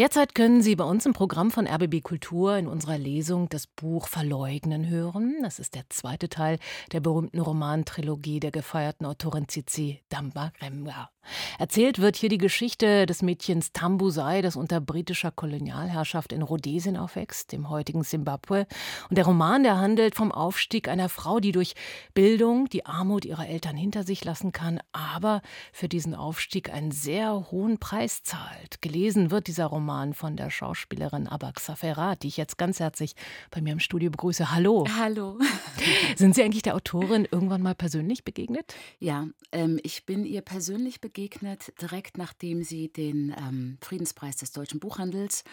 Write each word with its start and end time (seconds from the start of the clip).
Derzeit 0.00 0.34
können 0.34 0.62
Sie 0.62 0.76
bei 0.76 0.84
uns 0.84 1.04
im 1.04 1.12
Programm 1.12 1.50
von 1.50 1.66
RBB 1.66 2.02
Kultur 2.02 2.56
in 2.56 2.68
unserer 2.68 2.96
Lesung 2.96 3.50
das 3.50 3.66
Buch 3.66 4.08
Verleugnen 4.08 4.88
hören. 4.88 5.36
Das 5.42 5.58
ist 5.58 5.74
der 5.74 5.90
zweite 5.90 6.30
Teil 6.30 6.58
der 6.92 7.00
berühmten 7.00 7.38
Romantrilogie 7.38 8.40
der 8.40 8.50
gefeierten 8.50 9.04
Autorin 9.04 9.46
Cici 9.46 10.00
Dambaremga. 10.08 11.10
Erzählt 11.58 11.98
wird 11.98 12.16
hier 12.16 12.30
die 12.30 12.38
Geschichte 12.38 13.04
des 13.04 13.20
Mädchens 13.20 13.72
Tambusai, 13.72 14.40
das 14.40 14.56
unter 14.56 14.80
britischer 14.80 15.30
Kolonialherrschaft 15.30 16.32
in 16.32 16.40
Rhodesien 16.40 16.96
aufwächst, 16.96 17.52
dem 17.52 17.68
heutigen 17.68 18.02
Simbabwe. 18.02 18.66
Und 19.10 19.18
der 19.18 19.26
Roman, 19.26 19.62
der 19.62 19.76
handelt 19.76 20.14
vom 20.14 20.32
Aufstieg 20.32 20.88
einer 20.88 21.10
Frau, 21.10 21.38
die 21.38 21.52
durch 21.52 21.74
Bildung 22.14 22.70
die 22.70 22.86
Armut 22.86 23.26
ihrer 23.26 23.46
Eltern 23.46 23.76
hinter 23.76 24.02
sich 24.02 24.24
lassen 24.24 24.52
kann, 24.52 24.80
aber 24.92 25.42
für 25.74 25.90
diesen 25.90 26.14
Aufstieg 26.14 26.72
einen 26.72 26.90
sehr 26.90 27.50
hohen 27.50 27.76
Preis 27.78 28.22
zahlt. 28.22 28.80
Gelesen 28.80 29.30
wird 29.30 29.46
dieser 29.46 29.66
Roman 29.66 29.89
von 30.14 30.36
der 30.36 30.50
Schauspielerin 30.50 31.26
Abak 31.26 31.60
Saferat, 31.60 32.22
die 32.22 32.28
ich 32.28 32.36
jetzt 32.36 32.58
ganz 32.58 32.80
herzlich 32.80 33.14
bei 33.50 33.60
mir 33.60 33.72
im 33.72 33.80
Studio 33.80 34.10
begrüße. 34.10 34.52
Hallo. 34.52 34.86
Hallo. 34.98 35.38
Sind 36.16 36.34
Sie 36.34 36.42
eigentlich 36.42 36.62
der 36.62 36.74
Autorin 36.74 37.26
irgendwann 37.30 37.62
mal 37.62 37.74
persönlich 37.74 38.24
begegnet? 38.24 38.74
Ja, 38.98 39.26
ähm, 39.52 39.78
ich 39.82 40.06
bin 40.06 40.24
ihr 40.24 40.40
persönlich 40.40 41.00
begegnet 41.00 41.10
begegnet, 41.10 41.72
direkt 41.80 42.18
nachdem 42.18 42.62
sie 42.62 42.88
den 42.88 43.34
ähm, 43.36 43.78
Friedenspreis 43.80 44.36
des 44.36 44.52
deutschen 44.52 44.80
Buchhandels 44.80 45.44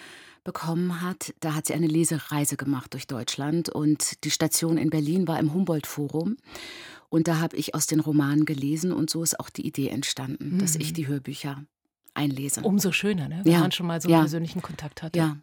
bekommen 0.43 1.01
hat. 1.01 1.33
Da 1.39 1.55
hat 1.55 1.65
sie 1.65 1.73
eine 1.73 1.87
Lesereise 1.87 2.57
gemacht 2.57 2.93
durch 2.93 3.07
Deutschland 3.07 3.69
und 3.69 4.23
die 4.23 4.31
Station 4.31 4.77
in 4.77 4.89
Berlin 4.89 5.27
war 5.27 5.39
im 5.39 5.53
Humboldt-Forum. 5.53 6.37
Und 7.09 7.27
da 7.27 7.39
habe 7.39 7.55
ich 7.55 7.73
aus 7.73 7.87
den 7.87 7.99
Romanen 7.99 8.45
gelesen 8.45 8.91
und 8.91 9.09
so 9.09 9.23
ist 9.23 9.39
auch 9.39 9.49
die 9.49 9.65
Idee 9.65 9.89
entstanden, 9.89 10.55
mhm. 10.55 10.59
dass 10.59 10.75
ich 10.75 10.91
mhm. 10.91 10.95
die 10.95 11.07
Hörbücher 11.07 11.63
einlese. 12.17 12.61
Umso 12.61 12.91
schöner, 12.91 13.29
ne? 13.29 13.41
wenn 13.43 13.51
ja. 13.51 13.59
man 13.59 13.71
schon 13.71 13.87
mal 13.87 14.01
so 14.01 14.07
einen 14.07 14.13
ja. 14.13 14.19
persönlichen 14.19 14.61
Kontakt 14.61 15.03
hatte. 15.03 15.17
Ja. 15.17 15.37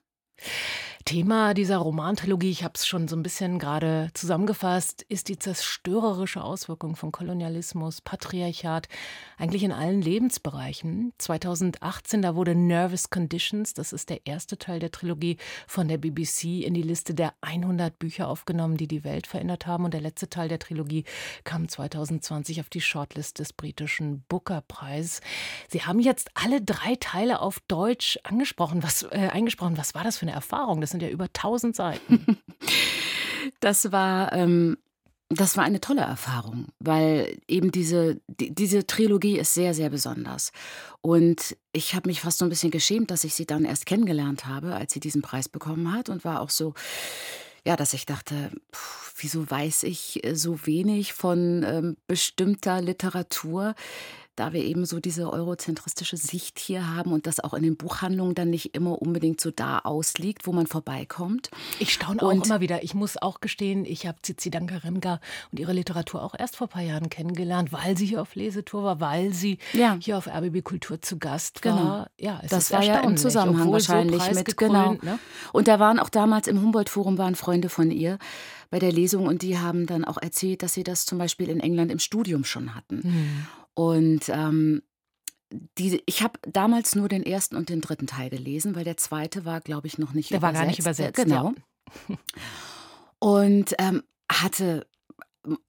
Thema 1.04 1.52
dieser 1.52 1.76
Romantrilogie, 1.76 2.50
ich 2.50 2.64
habe 2.64 2.72
es 2.76 2.86
schon 2.86 3.08
so 3.08 3.16
ein 3.16 3.22
bisschen 3.22 3.58
gerade 3.58 4.08
zusammengefasst, 4.14 5.02
ist 5.02 5.28
die 5.28 5.38
zerstörerische 5.38 6.42
Auswirkung 6.42 6.96
von 6.96 7.12
Kolonialismus, 7.12 8.00
Patriarchat, 8.00 8.88
eigentlich 9.36 9.64
in 9.64 9.72
allen 9.72 10.00
Lebensbereichen. 10.00 11.12
2018, 11.18 12.22
da 12.22 12.34
wurde 12.36 12.54
Nervous 12.54 13.10
Conditions, 13.10 13.74
das 13.74 13.92
ist 13.92 14.08
der 14.08 14.26
erste 14.26 14.56
Teil 14.56 14.80
der 14.80 14.92
Trilogie, 14.92 15.36
von 15.66 15.88
der 15.88 15.98
BBC 15.98 16.64
in 16.64 16.72
die 16.72 16.82
Liste 16.82 17.12
der 17.12 17.34
100 17.42 17.98
Bücher 17.98 18.26
aufgenommen, 18.28 18.78
die 18.78 18.88
die 18.88 19.04
Welt 19.04 19.26
verändert 19.26 19.66
haben. 19.66 19.84
Und 19.84 19.92
der 19.92 20.00
letzte 20.00 20.30
Teil 20.30 20.48
der 20.48 20.58
Trilogie 20.58 21.04
kam 21.44 21.68
2020 21.68 22.60
auf 22.60 22.70
die 22.70 22.80
Shortlist 22.80 23.40
des 23.40 23.52
britischen 23.52 24.24
Booker-Preises. 24.30 25.20
Sie 25.68 25.82
haben 25.82 26.00
jetzt 26.00 26.30
alle 26.32 26.62
drei 26.62 26.96
Teile 26.96 27.40
auf 27.40 27.60
Deutsch 27.68 28.18
angesprochen. 28.22 28.82
Was, 28.82 29.02
äh, 29.02 29.28
eingesprochen. 29.30 29.76
Was 29.76 29.94
war 29.94 30.02
das 30.02 30.16
für 30.16 30.26
eine 30.26 30.32
Erfahrung? 30.32 30.80
Das 30.80 30.93
sind 30.94 31.02
ja 31.02 31.10
über 31.10 31.24
1000 31.24 31.76
Seiten. 31.76 32.38
Das 33.60 33.92
war 33.92 34.32
ähm, 34.32 34.78
das 35.28 35.56
war 35.56 35.64
eine 35.64 35.80
tolle 35.80 36.02
Erfahrung, 36.02 36.68
weil 36.78 37.38
eben 37.48 37.72
diese, 37.72 38.20
die, 38.28 38.54
diese 38.54 38.86
Trilogie 38.86 39.38
ist 39.38 39.54
sehr, 39.54 39.74
sehr 39.74 39.90
besonders. 39.90 40.52
Und 41.00 41.56
ich 41.72 41.94
habe 41.94 42.08
mich 42.08 42.20
fast 42.20 42.38
so 42.38 42.44
ein 42.44 42.48
bisschen 42.48 42.70
geschämt, 42.70 43.10
dass 43.10 43.24
ich 43.24 43.34
sie 43.34 43.46
dann 43.46 43.64
erst 43.64 43.86
kennengelernt 43.86 44.46
habe, 44.46 44.74
als 44.74 44.92
sie 44.92 45.00
diesen 45.00 45.22
Preis 45.22 45.48
bekommen 45.48 45.92
hat 45.92 46.08
und 46.08 46.24
war 46.24 46.40
auch 46.40 46.50
so, 46.50 46.74
ja, 47.64 47.76
dass 47.76 47.94
ich 47.94 48.06
dachte, 48.06 48.50
pff, 48.74 49.14
wieso 49.18 49.50
weiß 49.50 49.84
ich 49.84 50.22
so 50.32 50.66
wenig 50.66 51.12
von 51.12 51.64
ähm, 51.66 51.96
bestimmter 52.06 52.80
Literatur? 52.80 53.74
Da 54.36 54.52
wir 54.52 54.62
eben 54.62 54.84
so 54.84 55.00
diese 55.00 55.32
eurozentristische 55.32 56.16
Sicht 56.16 56.58
hier 56.58 56.94
haben 56.94 57.12
und 57.12 57.26
das 57.26 57.40
auch 57.40 57.54
in 57.54 57.62
den 57.62 57.76
Buchhandlungen 57.76 58.34
dann 58.34 58.50
nicht 58.50 58.74
immer 58.74 59.00
unbedingt 59.00 59.40
so 59.40 59.50
da 59.50 59.78
ausliegt, 59.80 60.46
wo 60.46 60.52
man 60.52 60.66
vorbeikommt. 60.66 61.50
Ich 61.78 61.92
staune 61.92 62.22
auch 62.22 62.30
immer 62.30 62.60
wieder. 62.60 62.82
Ich 62.82 62.94
muss 62.94 63.20
auch 63.20 63.40
gestehen, 63.40 63.84
ich 63.84 64.06
habe 64.06 64.18
Zizi 64.22 64.50
Dankaremga 64.50 65.20
und 65.52 65.60
ihre 65.60 65.72
Literatur 65.72 66.22
auch 66.22 66.34
erst 66.36 66.56
vor 66.56 66.66
ein 66.66 66.70
paar 66.70 66.82
Jahren 66.82 67.10
kennengelernt, 67.10 67.72
weil 67.72 67.96
sie 67.96 68.06
hier 68.06 68.22
auf 68.22 68.34
Lesetour 68.34 68.82
war, 68.82 69.00
weil 69.00 69.32
sie 69.32 69.58
ja. 69.72 69.96
hier 70.00 70.18
auf 70.18 70.26
RBB 70.26 70.64
Kultur 70.64 71.00
zu 71.00 71.18
Gast 71.18 71.62
genau. 71.62 71.76
war. 71.76 72.10
Ja, 72.18 72.40
es 72.42 72.50
das 72.50 72.72
war 72.72 72.82
ja 72.82 73.00
im 73.00 73.16
Zusammenhang 73.16 73.70
wahrscheinlich 73.70 74.22
so 74.22 74.32
mit 74.32 74.56
genau. 74.56 74.94
Ne? 75.02 75.18
Und 75.52 75.68
da 75.68 75.78
waren 75.78 75.98
auch 75.98 76.08
damals 76.08 76.48
im 76.48 76.60
Humboldt-Forum 76.60 77.18
waren 77.18 77.34
Freunde 77.34 77.68
von 77.68 77.90
ihr 77.90 78.18
bei 78.70 78.78
der 78.78 78.92
Lesung 78.92 79.26
und 79.26 79.42
die 79.42 79.58
haben 79.58 79.86
dann 79.86 80.04
auch 80.04 80.18
erzählt, 80.20 80.62
dass 80.62 80.74
sie 80.74 80.82
das 80.82 81.06
zum 81.06 81.18
Beispiel 81.18 81.48
in 81.48 81.60
England 81.60 81.92
im 81.92 82.00
Studium 82.00 82.44
schon 82.44 82.74
hatten. 82.74 83.02
Hm. 83.02 83.46
Und 83.74 84.28
ähm, 84.28 84.82
die, 85.78 86.02
ich 86.06 86.22
habe 86.22 86.38
damals 86.42 86.94
nur 86.94 87.08
den 87.08 87.22
ersten 87.22 87.56
und 87.56 87.68
den 87.68 87.80
dritten 87.80 88.06
Teil 88.06 88.30
gelesen, 88.30 88.74
weil 88.74 88.84
der 88.84 88.96
zweite 88.96 89.44
war, 89.44 89.60
glaube 89.60 89.86
ich, 89.86 89.98
noch 89.98 90.12
nicht 90.12 90.30
der 90.30 90.38
übersetzt. 90.38 90.54
Der 90.54 90.60
war 90.60 90.64
gar 90.64 90.68
nicht 90.68 90.80
übersetzt. 90.80 91.16
Genau. 91.16 91.54
Ja. 92.08 92.16
Und 93.18 93.74
ähm, 93.78 94.02
hatte 94.30 94.86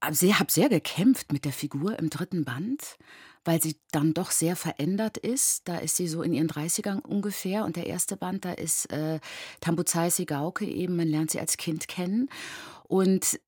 sehr, 0.09 0.39
habe 0.39 0.51
sehr 0.51 0.69
gekämpft 0.69 1.31
mit 1.31 1.45
der 1.45 1.51
Figur 1.51 1.99
im 1.99 2.09
dritten 2.09 2.45
Band, 2.45 2.97
weil 3.43 3.61
sie 3.61 3.77
dann 3.91 4.13
doch 4.13 4.31
sehr 4.31 4.55
verändert 4.55 5.17
ist. 5.17 5.67
Da 5.67 5.77
ist 5.77 5.97
sie 5.97 6.07
so 6.07 6.21
in 6.21 6.33
ihren 6.33 6.49
30ern 6.49 7.01
ungefähr. 7.01 7.65
Und 7.65 7.75
der 7.75 7.87
erste 7.87 8.17
Band, 8.17 8.45
da 8.45 8.53
ist 8.53 8.91
äh, 8.91 9.19
Tambuzai 9.59 10.09
Sigauke 10.09 10.65
eben, 10.65 10.95
man 10.95 11.07
lernt 11.07 11.31
sie 11.31 11.39
als 11.39 11.57
Kind 11.57 11.87
kennen. 11.87 12.29
Und 12.87 13.39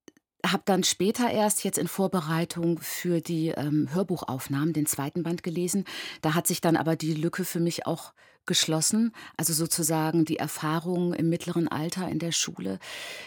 habe 0.52 0.64
dann 0.66 0.84
später 0.84 1.30
erst 1.30 1.64
jetzt 1.64 1.78
in 1.78 1.88
Vorbereitung 1.88 2.80
für 2.80 3.22
die 3.22 3.50
ähm, 3.50 3.90
Hörbuchaufnahmen 3.94 4.74
den 4.74 4.86
zweiten 4.86 5.24
Band 5.24 5.44
gelesen. 5.44 5.86
Da 6.22 6.34
hat 6.34 6.48
sich 6.48 6.62
dann 6.62 6.76
aber 6.76 6.96
die 6.96 7.14
Lücke 7.14 7.46
für 7.46 7.60
mich 7.60 7.86
auch 7.86 8.14
geschlossen. 8.48 9.14
Also 9.36 9.54
sozusagen 9.54 10.26
die 10.26 10.38
Erfahrung 10.38 11.14
im 11.14 11.30
mittleren 11.30 11.68
Alter 11.68 12.10
in 12.10 12.18
der 12.18 12.32
Schule. 12.32 12.80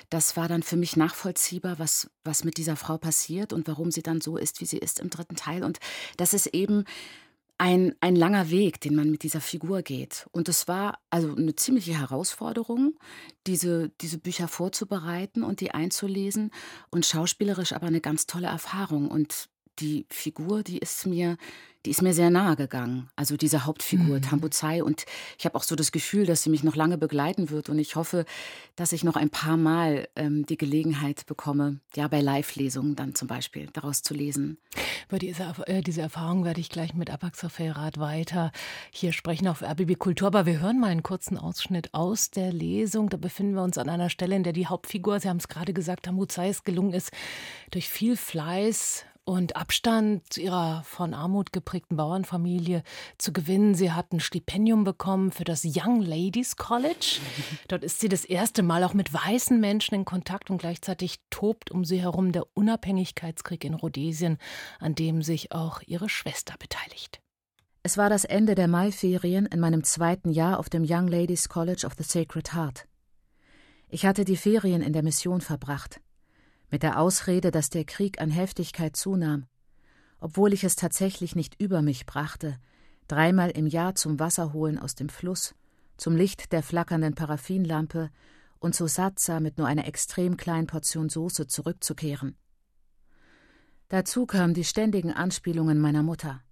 Das 0.09 0.37
war 0.37 0.49
dann 0.49 0.65
für 0.65 0.77
mich 0.77 0.97
nachvollziehbar, 0.97 1.79
was, 1.79 2.11
was 2.25 2.43
mit 2.43 2.57
dieser 2.57 2.77
Frau 2.77 2.99
passiert 2.99 3.53
und 3.53 3.69
warum 3.69 3.93
sie 3.93 4.03
dann 4.03 4.21
so 4.21 4.37
ist, 4.37 4.61
wie 4.61 4.67
sie 4.67 4.79
ist 4.79 4.99
im 4.99 5.11
dritten 5.11 5.37
Teil. 5.37 5.63
Und 5.63 5.79
das 6.17 6.35
ist 6.35 6.49
eben 6.49 6.85
ein, 7.61 7.95
ein 8.01 8.17
langer 8.17 8.49
Weg, 8.49 8.81
den 8.81 8.95
man 8.95 9.11
mit 9.11 9.23
dieser 9.23 9.43
Figur 9.43 9.83
geht. 9.83 10.27
Und 10.33 10.49
es 10.49 10.67
war 10.67 10.99
also 11.11 11.35
eine 11.35 11.55
ziemliche 11.57 11.93
Herausforderung, 11.93 12.99
diese, 13.47 13.91
diese 14.01 14.17
Bücher 14.17 14.49
vorzubereiten 14.49 15.43
und 15.43 15.61
die 15.61 15.73
einzulesen. 15.73 16.53
Und 16.91 17.05
schauspielerisch 17.05 17.75
aber 17.75 17.89
eine 17.89 18.01
ganz 18.01 18.27
tolle 18.27 18.47
Erfahrung. 18.47 19.11
Und 19.11 19.51
die 19.81 20.07
Figur, 20.09 20.63
die 20.63 20.79
ist 20.79 21.07
mir 21.07 21.37
die 21.87 21.91
ist 21.91 22.03
mir 22.03 22.13
sehr 22.13 22.29
nahe 22.29 22.57
gegangen. 22.57 23.09
Also 23.17 23.39
diese 23.39 23.65
Hauptfigur, 23.65 24.17
mhm. 24.17 24.23
Tambuzai. 24.23 24.83
Und 24.83 25.07
ich 25.39 25.47
habe 25.47 25.55
auch 25.55 25.63
so 25.63 25.77
das 25.77 25.93
Gefühl, 25.93 26.27
dass 26.27 26.43
sie 26.43 26.51
mich 26.51 26.63
noch 26.63 26.77
lange 26.77 26.99
begleiten 26.99 27.49
wird. 27.49 27.71
Und 27.71 27.79
ich 27.79 27.97
hoffe, 27.97 28.27
dass 28.77 28.93
ich 28.93 29.03
noch 29.03 29.17
ein 29.17 29.31
paar 29.31 29.57
Mal 29.57 30.07
ähm, 30.15 30.45
die 30.45 30.59
Gelegenheit 30.59 31.25
bekomme, 31.25 31.81
ja, 31.97 32.07
bei 32.09 32.21
Live-Lesungen 32.21 32.97
dann 32.97 33.15
zum 33.15 33.29
Beispiel 33.29 33.69
daraus 33.73 34.03
zu 34.03 34.13
lesen. 34.13 34.59
Über 35.09 35.19
diese, 35.19 35.55
äh, 35.67 35.81
diese 35.81 36.03
Erfahrung 36.03 36.45
werde 36.45 36.61
ich 36.61 36.69
gleich 36.69 36.93
mit 36.93 37.11
Abaxa 37.11 37.49
Ferrat 37.49 37.99
weiter 37.99 38.53
hier 38.91 39.13
sprechen 39.13 39.49
auf 39.49 39.63
RBB 39.63 39.99
Kultur. 39.99 40.29
Aber 40.29 40.45
wir 40.45 40.61
hören 40.61 40.81
mal 40.81 40.91
einen 40.91 41.03
kurzen 41.03 41.39
Ausschnitt 41.39 41.95
aus 41.95 42.31
der 42.31 42.53
Lesung. 42.53 43.09
Da 43.09 43.17
befinden 43.17 43.55
wir 43.55 43.63
uns 43.63 43.79
an 43.79 43.89
einer 43.89 44.11
Stelle, 44.11 44.37
in 44.37 44.43
der 44.43 44.53
die 44.53 44.67
Hauptfigur, 44.67 45.19
Sie 45.19 45.31
haben 45.31 45.39
es 45.39 45.49
gerade 45.49 45.73
gesagt, 45.73 46.05
Tambuzai 46.05 46.49
es 46.51 46.65
gelungen 46.65 46.93
ist, 46.93 47.11
durch 47.71 47.89
viel 47.89 48.19
Fleiß, 48.19 49.07
und 49.25 49.57
Abstand 49.57 50.33
zu 50.33 50.41
ihrer 50.41 50.83
von 50.85 51.15
Armut 51.15 51.53
geprägten 51.53 51.97
Bauernfamilie 51.97 52.83
zu 53.19 53.33
gewinnen. 53.33 53.75
Sie 53.75 53.93
hat 53.93 54.13
ein 54.13 54.21
Stipendium 54.21 54.85
bekommen 54.85 55.31
für 55.31 55.45
das 55.45 55.65
Young 55.65 56.03
Ladies 56.03 56.57
College. 56.57 57.21
Dort 57.69 57.85
ist 57.85 58.01
sie 58.01 58.09
das 58.09 58.25
erste 58.25 58.63
Mal 58.63 58.83
auch 58.85 58.95
mit 58.95 59.13
weißen 59.13 59.61
Menschen 59.61 59.95
in 59.95 60.05
Kontakt 60.05 60.51
und 60.51 60.59
gleichzeitig 60.59 61.21
tobt 61.31 61.71
um 61.71 61.85
sie 61.85 62.01
herum 62.01 62.33
der 62.33 62.47
Unabhängigkeitskrieg 62.55 63.65
in 63.65 63.75
Rhodesien, 63.75 64.39
an 64.79 64.95
dem 64.95 65.23
sich 65.23 65.53
auch 65.53 65.81
ihre 65.87 66.09
Schwester 66.09 66.55
beteiligt. 66.59 67.21
Es 67.83 67.97
war 67.97 68.11
das 68.11 68.25
Ende 68.25 68.55
der 68.55 68.69
Maiferien 68.69 69.47
in 69.47 69.61
meinem 69.61 69.85
zweiten 69.85 70.31
Jahr 70.31 70.59
auf 70.59 70.69
dem 70.69 70.85
Young 70.87 71.09
Ladies 71.09 71.49
College 71.49 71.87
of 71.87 71.95
the 71.97 72.05
Sacred 72.05 72.53
Heart. 72.53 72.87
Ich 73.89 74.07
hatte 74.07 74.25
die 74.25 74.37
Ferien 74.37 74.83
in 74.83 74.93
der 74.93 75.03
Mission 75.03 75.41
verbracht 75.41 76.01
mit 76.71 76.83
der 76.83 77.01
Ausrede, 77.01 77.51
dass 77.51 77.71
der 77.71 77.85
Krieg 77.85 78.21
an 78.21 78.31
Heftigkeit 78.31 78.97
zunahm, 78.97 79.47
obwohl 80.21 80.53
ich 80.53 80.65
es 80.65 80.77
tatsächlich 80.77 81.35
nicht 81.35 81.61
über 81.61 81.83
mich 81.83 82.07
brachte, 82.07 82.59
dreimal 83.09 83.51
im 83.51 83.67
Jahr 83.67 83.95
zum 83.95 84.21
Wasserholen 84.21 84.79
aus 84.79 84.95
dem 84.95 85.09
Fluss, 85.09 85.55
zum 85.97 86.17
Licht 86.17 86.53
der 86.53 86.63
flackernden 86.63 87.15
Paraffinlampe 87.15 88.11
und 88.61 88.75
zu 88.75 88.87
Satza 88.87 89.41
mit 89.41 89.59
nur 89.59 89.67
einer 89.67 89.87
extrem 89.87 90.37
kleinen 90.37 90.67
Portion 90.67 91.09
Soße 91.09 91.47
zurückzukehren. 91.47 92.37
Dazu 93.89 94.27
kamen 94.27 94.55
die 94.55 94.65
ständigen 94.65 95.13
Anspielungen 95.13 95.81
meiner 95.81 96.03
Mutter. 96.05 96.43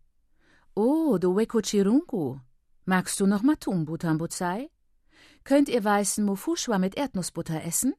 Oh, 0.75 1.19
du 1.19 1.37
Wekuchirungu, 1.37 2.41
magst 2.85 3.21
du 3.21 3.27
noch 3.27 3.43
Matumbu 3.43 3.97
Tambuzai? 3.97 4.69
Könnt 5.45 5.69
ihr 5.69 5.85
weißen 5.85 6.25
Mufushwa 6.25 6.79
mit 6.79 6.97
Erdnussbutter 6.97 7.63
essen? 7.63 7.95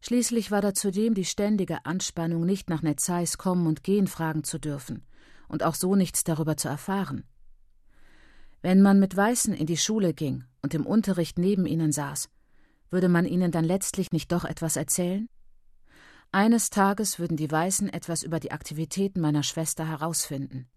Schließlich 0.00 0.50
war 0.50 0.62
da 0.62 0.72
zudem 0.74 1.14
die 1.14 1.24
ständige 1.24 1.84
Anspannung, 1.84 2.46
nicht 2.46 2.70
nach 2.70 2.82
Netzais 2.82 3.36
kommen 3.36 3.66
und 3.66 3.84
gehen 3.84 4.06
fragen 4.06 4.44
zu 4.44 4.58
dürfen 4.58 5.04
und 5.48 5.62
auch 5.62 5.74
so 5.74 5.94
nichts 5.94 6.24
darüber 6.24 6.56
zu 6.56 6.68
erfahren. 6.68 7.24
Wenn 8.62 8.82
man 8.82 8.98
mit 8.98 9.16
Weißen 9.16 9.54
in 9.54 9.66
die 9.66 9.76
Schule 9.76 10.14
ging 10.14 10.44
und 10.62 10.74
im 10.74 10.86
Unterricht 10.86 11.38
neben 11.38 11.66
ihnen 11.66 11.92
saß, 11.92 12.28
würde 12.90 13.08
man 13.08 13.26
ihnen 13.26 13.52
dann 13.52 13.64
letztlich 13.64 14.10
nicht 14.12 14.32
doch 14.32 14.44
etwas 14.44 14.76
erzählen? 14.76 15.28
Eines 16.32 16.70
Tages 16.70 17.18
würden 17.18 17.36
die 17.36 17.50
Weißen 17.50 17.88
etwas 17.88 18.22
über 18.22 18.40
die 18.40 18.52
Aktivitäten 18.52 19.20
meiner 19.20 19.42
Schwester 19.42 19.86
herausfinden 19.86 20.68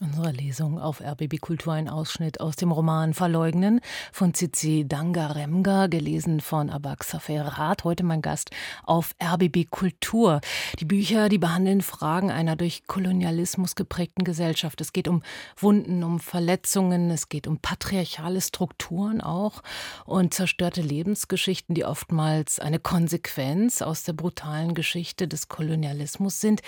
unserer 0.00 0.32
Lesung 0.32 0.78
auf 0.78 1.00
RBB 1.00 1.40
Kultur 1.40 1.72
ein 1.72 1.88
Ausschnitt 1.88 2.40
aus 2.40 2.54
dem 2.54 2.70
Roman 2.70 3.14
Verleugnen 3.14 3.80
von 4.12 4.32
Zizi 4.32 4.84
Dangaremga, 4.86 5.88
gelesen 5.88 6.40
von 6.40 6.70
Abak 6.70 7.02
Saferat, 7.02 7.82
heute 7.82 8.04
mein 8.04 8.22
Gast 8.22 8.50
auf 8.84 9.14
RBB 9.20 9.68
Kultur. 9.70 10.40
Die 10.78 10.84
Bücher, 10.84 11.28
die 11.28 11.38
behandeln 11.38 11.82
Fragen 11.82 12.30
einer 12.30 12.54
durch 12.54 12.86
Kolonialismus 12.86 13.74
geprägten 13.74 14.22
Gesellschaft. 14.22 14.80
Es 14.80 14.92
geht 14.92 15.08
um 15.08 15.22
Wunden, 15.56 16.04
um 16.04 16.20
Verletzungen, 16.20 17.10
es 17.10 17.28
geht 17.28 17.48
um 17.48 17.58
patriarchale 17.58 18.40
Strukturen 18.40 19.20
auch 19.20 19.62
und 20.04 20.32
zerstörte 20.32 20.80
Lebensgeschichten, 20.80 21.74
die 21.74 21.84
oftmals 21.84 22.60
eine 22.60 22.78
Konsequenz 22.78 23.82
aus 23.82 24.04
der 24.04 24.12
brutalen 24.12 24.74
Geschichte 24.74 25.26
des 25.26 25.48
Kolonialismus 25.48 26.40
sind. 26.40 26.60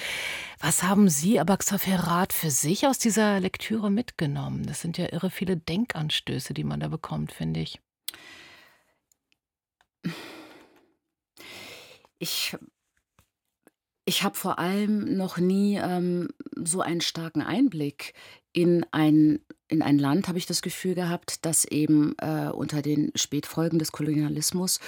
Was 0.58 0.82
haben 0.82 1.08
Sie, 1.08 1.38
Abak 1.38 1.62
Saferat, 1.62 2.32
für 2.32 2.50
sich 2.50 2.86
aus 2.88 2.98
dieser 2.98 3.19
dieser 3.20 3.38
Lektüre 3.38 3.90
mitgenommen? 3.90 4.64
Das 4.64 4.80
sind 4.80 4.96
ja 4.96 5.12
irre 5.12 5.28
viele 5.28 5.58
Denkanstöße, 5.58 6.54
die 6.54 6.64
man 6.64 6.80
da 6.80 6.88
bekommt, 6.88 7.32
finde 7.32 7.60
ich. 7.60 7.78
Ich, 12.18 12.56
ich 14.06 14.22
habe 14.22 14.36
vor 14.36 14.58
allem 14.58 15.18
noch 15.18 15.36
nie 15.36 15.76
ähm, 15.76 16.28
so 16.56 16.80
einen 16.80 17.02
starken 17.02 17.42
Einblick 17.42 18.14
in 18.52 18.86
ein, 18.90 19.40
in 19.68 19.82
ein 19.82 19.98
Land, 19.98 20.26
habe 20.26 20.38
ich 20.38 20.46
das 20.46 20.62
Gefühl 20.62 20.94
gehabt, 20.94 21.44
das 21.44 21.66
eben 21.66 22.14
äh, 22.18 22.48
unter 22.50 22.80
den 22.80 23.12
Spätfolgen 23.14 23.78
des 23.78 23.92
Kolonialismus 23.92 24.80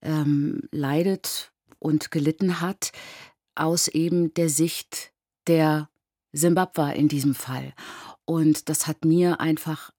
ähm, 0.00 0.68
leidet 0.70 1.52
und 1.80 2.12
gelitten 2.12 2.60
hat, 2.60 2.92
aus 3.56 3.88
eben 3.88 4.32
der 4.34 4.48
Sicht 4.48 5.12
der 5.48 5.88
Simbabwe 6.34 6.92
in 6.94 7.08
diesem 7.08 7.34
Fall. 7.34 7.72
Und 8.24 8.68
das 8.68 8.86
hat 8.86 9.04
mir 9.04 9.40
einfach 9.40 9.90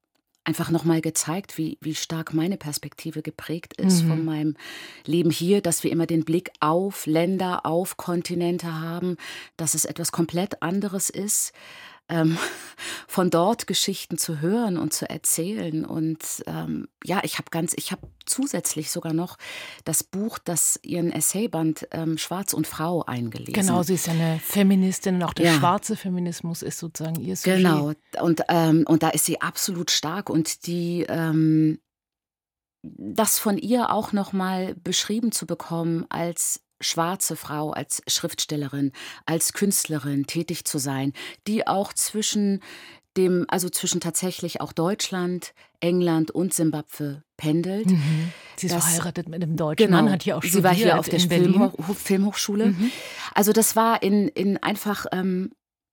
einfach 0.44 0.70
nochmal 0.70 1.00
gezeigt, 1.00 1.58
wie, 1.58 1.76
wie 1.80 1.96
stark 1.96 2.32
meine 2.32 2.56
Perspektive 2.56 3.20
geprägt 3.20 3.74
ist 3.80 4.04
mhm. 4.04 4.08
von 4.08 4.24
meinem 4.24 4.56
Leben 5.04 5.30
hier, 5.30 5.60
dass 5.60 5.82
wir 5.82 5.90
immer 5.90 6.06
den 6.06 6.24
Blick 6.24 6.52
auf 6.60 7.06
Länder, 7.06 7.66
auf 7.66 7.96
Kontinente 7.96 8.80
haben, 8.80 9.16
dass 9.56 9.74
es 9.74 9.84
etwas 9.84 10.12
komplett 10.12 10.62
anderes 10.62 11.10
ist 11.10 11.52
ähm, 12.08 12.38
von 13.08 13.30
dort 13.30 13.66
Geschichten 13.66 14.18
zu 14.18 14.40
hören 14.40 14.76
und 14.76 14.92
zu 14.92 15.08
erzählen. 15.08 15.84
Und 15.84 16.18
ähm, 16.46 16.88
ja, 17.04 17.20
ich 17.24 17.38
habe 17.38 17.50
ganz, 17.50 17.74
ich 17.76 17.92
habe 17.92 18.08
zusätzlich 18.26 18.90
sogar 18.90 19.12
noch 19.12 19.38
das 19.84 20.02
Buch, 20.02 20.38
das 20.38 20.78
ihren 20.82 21.10
Essayband 21.12 21.88
ähm, 21.92 22.18
Schwarz 22.18 22.52
und 22.52 22.66
Frau 22.66 23.04
eingelesen. 23.04 23.54
Genau, 23.54 23.82
sie 23.82 23.94
ist 23.94 24.06
ja 24.06 24.12
eine 24.12 24.40
Feministin 24.44 25.16
und 25.16 25.22
auch 25.22 25.34
der 25.34 25.46
ja. 25.46 25.54
schwarze 25.54 25.96
Feminismus 25.96 26.62
ist 26.62 26.78
sozusagen 26.78 27.20
ihr 27.20 27.36
Sujet. 27.36 27.58
Genau, 27.58 27.92
und, 28.20 28.42
ähm, 28.48 28.84
und 28.86 29.02
da 29.02 29.10
ist 29.10 29.24
sie 29.24 29.40
absolut 29.40 29.90
stark 29.90 30.28
und 30.28 30.66
die 30.66 31.06
ähm, 31.08 31.78
das 32.82 33.38
von 33.38 33.58
ihr 33.58 33.90
auch 33.90 34.12
noch 34.12 34.32
mal 34.32 34.74
beschrieben 34.76 35.32
zu 35.32 35.46
bekommen 35.46 36.06
als 36.08 36.60
schwarze 36.80 37.36
Frau 37.36 37.70
als 37.70 38.02
Schriftstellerin, 38.06 38.92
als 39.24 39.52
Künstlerin 39.52 40.26
tätig 40.26 40.64
zu 40.64 40.78
sein, 40.78 41.12
die 41.46 41.66
auch 41.66 41.92
zwischen 41.92 42.60
dem, 43.16 43.46
also 43.48 43.68
zwischen 43.68 44.00
tatsächlich 44.00 44.60
auch 44.60 44.72
Deutschland, 44.72 45.54
England 45.80 46.30
und 46.30 46.52
Simbabwe 46.52 47.22
pendelt. 47.36 47.90
Mhm. 47.90 48.32
Sie 48.56 48.66
ist 48.66 48.74
das, 48.74 48.84
verheiratet 48.84 49.28
mit 49.28 49.42
einem 49.42 49.56
Deutschen 49.56 49.86
genau, 49.86 50.02
Mann, 50.02 50.12
hat 50.12 50.22
hier 50.22 50.36
auch 50.36 50.42
studiert. 50.42 50.58
Sie 50.58 50.64
war 50.64 50.74
hier 50.74 50.98
auf 50.98 51.08
der 51.08 51.20
Filmhoch 51.20 51.74
Filmhochschule. 51.96 52.66
Mhm. 52.66 52.90
Also 53.34 53.52
das 53.52 53.76
war 53.76 54.02
in, 54.02 54.28
in 54.28 54.62
einfach 54.62 55.06
ähm, 55.12 55.50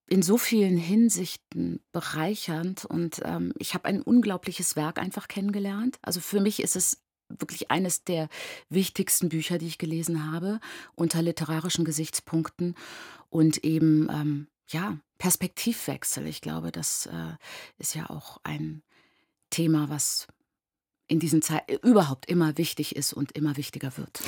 in 0.10 0.22
so 0.22 0.38
vielen 0.38 0.78
Hinsichten 0.78 1.80
bereichernd 1.92 2.86
und 2.86 3.22
ähm, 3.24 3.54
ich 3.58 3.74
habe 3.74 3.86
ein 3.86 4.02
unglaubliches 4.02 4.76
Werk 4.76 5.00
einfach 5.00 5.28
kennengelernt. 5.28 5.98
Also 6.02 6.20
für 6.20 6.42
mich 6.42 6.62
ist 6.62 6.76
es 6.76 7.03
wirklich 7.40 7.72
eines 7.72 8.04
der 8.04 8.30
wichtigsten 8.70 9.30
Bücher, 9.30 9.58
die 9.58 9.68
ich 9.68 9.78
gelesen 9.78 10.32
habe, 10.32 10.60
unter 10.96 11.22
literarischen 11.22 11.86
Gesichtspunkten 11.86 12.76
und 13.30 13.64
eben, 13.64 14.10
ähm, 14.10 14.48
ja, 14.68 14.98
Perspektivwechsel. 15.18 16.28
Ich 16.28 16.42
glaube, 16.42 16.72
das 16.72 17.06
äh, 17.06 17.36
ist 17.78 17.96
ja 17.96 18.10
auch 18.10 18.40
ein 18.44 18.84
Thema, 19.50 19.90
was 19.90 20.28
in 21.08 21.20
diesen 21.20 21.42
Zeiten 21.42 21.76
überhaupt 21.88 22.26
immer 22.26 22.58
wichtig 22.58 22.96
ist 22.96 23.14
und 23.14 23.32
immer 23.34 23.56
wichtiger 23.58 23.98
wird. 23.98 24.22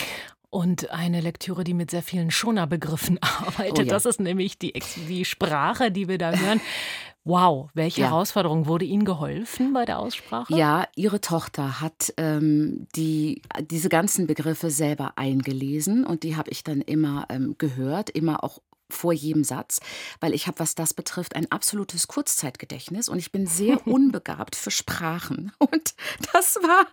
Und 0.50 0.92
eine 0.92 1.20
Lektüre, 1.20 1.64
die 1.64 1.74
mit 1.74 1.92
sehr 1.92 2.04
vielen 2.04 2.32
Schoner-Begriffen 2.32 3.18
arbeitet. 3.22 3.80
Oh 3.80 3.82
ja. 3.82 3.90
Das 3.90 4.06
ist 4.06 4.20
nämlich 4.20 4.58
die, 4.58 4.74
die 5.10 5.26
Sprache, 5.26 5.92
die 5.92 6.08
wir 6.08 6.18
da 6.18 6.32
hören. 6.32 6.62
Wow, 7.28 7.70
welche 7.74 8.02
ja. 8.02 8.08
Herausforderung 8.10 8.68
wurde 8.68 8.86
Ihnen 8.86 9.04
geholfen 9.04 9.74
bei 9.74 9.84
der 9.84 9.98
Aussprache? 9.98 10.56
Ja, 10.56 10.88
Ihre 10.96 11.22
Tochter 11.22 11.82
hat 11.82 12.14
ähm, 12.18 12.88
die, 12.96 13.42
diese 13.62 13.90
ganzen 13.90 14.28
Begriffe 14.28 14.70
selber 14.70 15.14
eingelesen 15.16 16.06
und 16.06 16.22
die 16.22 16.36
habe 16.36 16.52
ich 16.52 16.64
dann 16.64 16.82
immer 16.82 17.26
ähm, 17.30 17.56
gehört, 17.58 18.12
immer 18.12 18.44
auch 18.44 18.62
vor 18.92 19.12
jedem 19.12 19.44
Satz, 19.44 19.80
weil 20.20 20.36
ich 20.36 20.46
habe, 20.46 20.60
was 20.60 20.76
das 20.76 20.94
betrifft, 20.94 21.36
ein 21.36 21.52
absolutes 21.52 22.08
Kurzzeitgedächtnis 22.08 23.10
und 23.10 23.18
ich 23.18 23.32
bin 23.32 23.48
sehr 23.48 23.86
unbegabt 23.88 24.56
für 24.56 24.70
Sprachen. 24.70 25.52
Und 25.58 25.96
das 26.32 26.58
war 26.62 26.86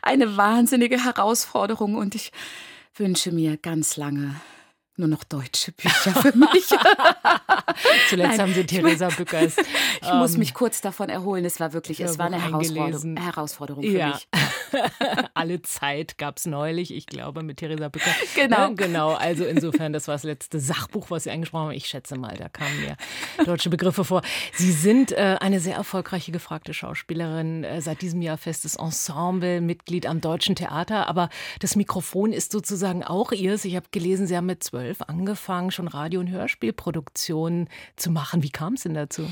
eine 0.00 0.38
wahnsinnige 0.38 1.04
Herausforderung 1.04 1.96
und 1.96 2.14
ich 2.14 2.32
wünsche 2.96 3.32
mir 3.32 3.58
ganz 3.58 3.98
lange 3.98 4.36
nur 4.96 5.08
noch 5.08 5.24
deutsche 5.24 5.72
Bücher 5.72 6.12
für 6.12 6.36
mich. 6.36 6.68
Zuletzt 8.08 8.30
Nein, 8.30 8.40
haben 8.40 8.54
Sie 8.54 8.64
Theresa 8.64 9.08
Bückers. 9.08 9.56
Ich 10.02 10.10
ähm, 10.10 10.18
muss 10.18 10.36
mich 10.36 10.52
kurz 10.52 10.82
davon 10.82 11.08
erholen. 11.08 11.46
Es 11.46 11.60
war 11.60 11.72
wirklich, 11.72 12.00
es 12.00 12.18
war 12.18 12.26
eine 12.26 12.42
Herausforderung, 12.42 13.16
Herausforderung 13.16 13.82
für 13.82 13.88
ja. 13.88 14.08
mich. 14.08 14.28
Alle 15.34 15.62
Zeit 15.62 16.18
gab 16.18 16.36
es 16.36 16.46
neulich, 16.46 16.92
ich 16.92 17.06
glaube, 17.06 17.42
mit 17.42 17.58
Theresa 17.58 17.88
Bücker. 17.88 18.10
Genau. 18.34 18.56
Ja, 18.56 18.68
genau. 18.68 19.14
Also 19.14 19.44
insofern, 19.44 19.92
das 19.92 20.06
war 20.08 20.14
das 20.14 20.24
letzte 20.24 20.60
Sachbuch, 20.60 21.10
was 21.10 21.24
Sie 21.24 21.30
angesprochen 21.30 21.66
haben. 21.66 21.72
Ich 21.72 21.86
schätze 21.86 22.16
mal, 22.16 22.36
da 22.36 22.48
kamen 22.48 22.80
mehr 22.82 22.96
deutsche 23.46 23.70
Begriffe 23.70 24.04
vor. 24.04 24.22
Sie 24.52 24.72
sind 24.72 25.12
äh, 25.12 25.36
eine 25.40 25.60
sehr 25.60 25.76
erfolgreiche, 25.76 26.32
gefragte 26.32 26.74
Schauspielerin, 26.74 27.64
äh, 27.64 27.80
seit 27.80 28.02
diesem 28.02 28.20
Jahr 28.20 28.36
festes 28.36 28.76
Ensemble, 28.76 29.60
Mitglied 29.60 30.06
am 30.06 30.20
Deutschen 30.20 30.54
Theater. 30.54 31.08
Aber 31.08 31.30
das 31.60 31.76
Mikrofon 31.76 32.32
ist 32.32 32.52
sozusagen 32.52 33.02
auch 33.04 33.32
Ihres. 33.32 33.64
Ich 33.64 33.76
habe 33.76 33.86
gelesen, 33.90 34.26
Sie 34.26 34.36
haben 34.36 34.46
mit 34.46 34.62
zwölf 34.84 35.00
angefangen, 35.06 35.70
schon 35.70 35.88
Radio- 35.88 36.20
und 36.20 36.28
Hörspielproduktionen 36.28 37.68
zu 37.96 38.10
machen. 38.10 38.42
Wie 38.42 38.50
kam 38.50 38.74
es 38.74 38.82
denn 38.82 38.92
dazu? 38.92 39.26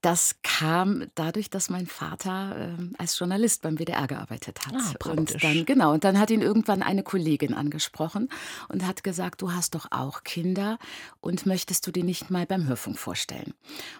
Das 0.00 0.36
kam 0.42 1.04
dadurch, 1.14 1.50
dass 1.50 1.68
mein 1.68 1.86
Vater 1.86 2.76
äh, 2.78 2.84
als 2.98 3.18
Journalist 3.18 3.62
beim 3.62 3.78
WDR 3.78 4.06
gearbeitet 4.08 4.60
hat. 4.66 4.74
Ah, 4.74 5.10
und 5.10 5.44
dann 5.44 5.64
genau, 5.66 5.92
und 5.92 6.04
dann 6.04 6.18
hat 6.18 6.30
ihn 6.30 6.40
irgendwann 6.40 6.82
eine 6.82 7.02
Kollegin 7.02 7.54
angesprochen 7.54 8.30
und 8.68 8.84
hat 8.84 9.04
gesagt, 9.04 9.42
du 9.42 9.52
hast 9.52 9.74
doch 9.74 9.86
auch 9.90 10.24
Kinder 10.24 10.78
und 11.20 11.46
möchtest 11.46 11.86
du 11.86 11.92
die 11.92 12.02
nicht 12.02 12.30
mal 12.30 12.46
beim 12.46 12.66
Hörfunk 12.66 12.98
vorstellen? 12.98 13.52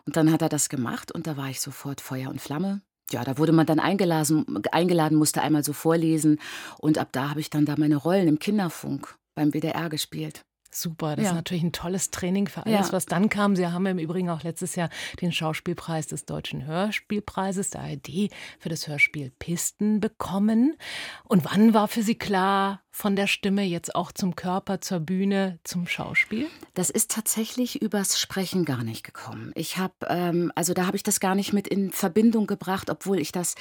Und 0.06 0.16
dann 0.16 0.32
hat 0.32 0.42
er 0.42 0.48
das 0.48 0.70
gemacht 0.70 1.12
und 1.12 1.26
da 1.26 1.36
war 1.36 1.50
ich 1.50 1.60
sofort 1.60 2.00
Feuer 2.00 2.30
und 2.30 2.40
Flamme. 2.40 2.80
Ja, 3.12 3.22
da 3.22 3.36
wurde 3.36 3.52
man 3.52 3.66
dann 3.66 3.78
eingeladen, 3.78 4.64
eingeladen 4.72 5.18
musste 5.18 5.42
einmal 5.42 5.62
so 5.62 5.74
vorlesen 5.74 6.40
und 6.78 6.98
ab 6.98 7.10
da 7.12 7.28
habe 7.30 7.40
ich 7.40 7.50
dann 7.50 7.66
da 7.66 7.74
meine 7.76 7.96
Rollen 7.96 8.26
im 8.26 8.38
Kinderfunk 8.38 9.16
beim 9.34 9.52
WDR 9.52 9.88
gespielt. 9.88 10.44
Super, 10.74 11.16
das 11.16 11.24
ja. 11.24 11.30
ist 11.30 11.36
natürlich 11.36 11.62
ein 11.62 11.72
tolles 11.72 12.10
Training 12.10 12.48
für 12.48 12.64
alles, 12.64 12.88
ja. 12.88 12.92
was 12.92 13.06
dann 13.06 13.28
kam. 13.28 13.56
Sie 13.56 13.66
haben 13.66 13.84
im 13.86 13.98
Übrigen 13.98 14.30
auch 14.30 14.42
letztes 14.42 14.74
Jahr 14.74 14.88
den 15.20 15.30
Schauspielpreis 15.30 16.06
des 16.06 16.24
Deutschen 16.24 16.64
Hörspielpreises 16.64 17.70
der 17.70 17.82
ARD 17.82 18.30
für 18.58 18.68
das 18.68 18.88
Hörspiel 18.88 19.30
Pisten 19.38 20.00
bekommen. 20.00 20.76
Und 21.24 21.44
wann 21.44 21.74
war 21.74 21.88
für 21.88 22.02
Sie 22.02 22.14
klar, 22.14 22.81
von 22.94 23.16
der 23.16 23.26
Stimme 23.26 23.64
jetzt 23.64 23.94
auch 23.94 24.12
zum 24.12 24.36
Körper, 24.36 24.82
zur 24.82 25.00
Bühne, 25.00 25.58
zum 25.64 25.88
Schauspiel? 25.88 26.46
Das 26.74 26.90
ist 26.90 27.10
tatsächlich 27.10 27.80
übers 27.80 28.20
Sprechen 28.20 28.66
gar 28.66 28.84
nicht 28.84 29.02
gekommen. 29.02 29.50
Ich 29.54 29.78
habe, 29.78 29.94
ähm, 30.08 30.52
also 30.54 30.74
da 30.74 30.86
habe 30.86 30.96
ich 30.96 31.02
das 31.02 31.18
gar 31.18 31.34
nicht 31.34 31.54
mit 31.54 31.66
in 31.66 31.90
Verbindung 31.90 32.46
gebracht, 32.46 32.90
obwohl 32.90 33.18
ich 33.18 33.32
das 33.32 33.54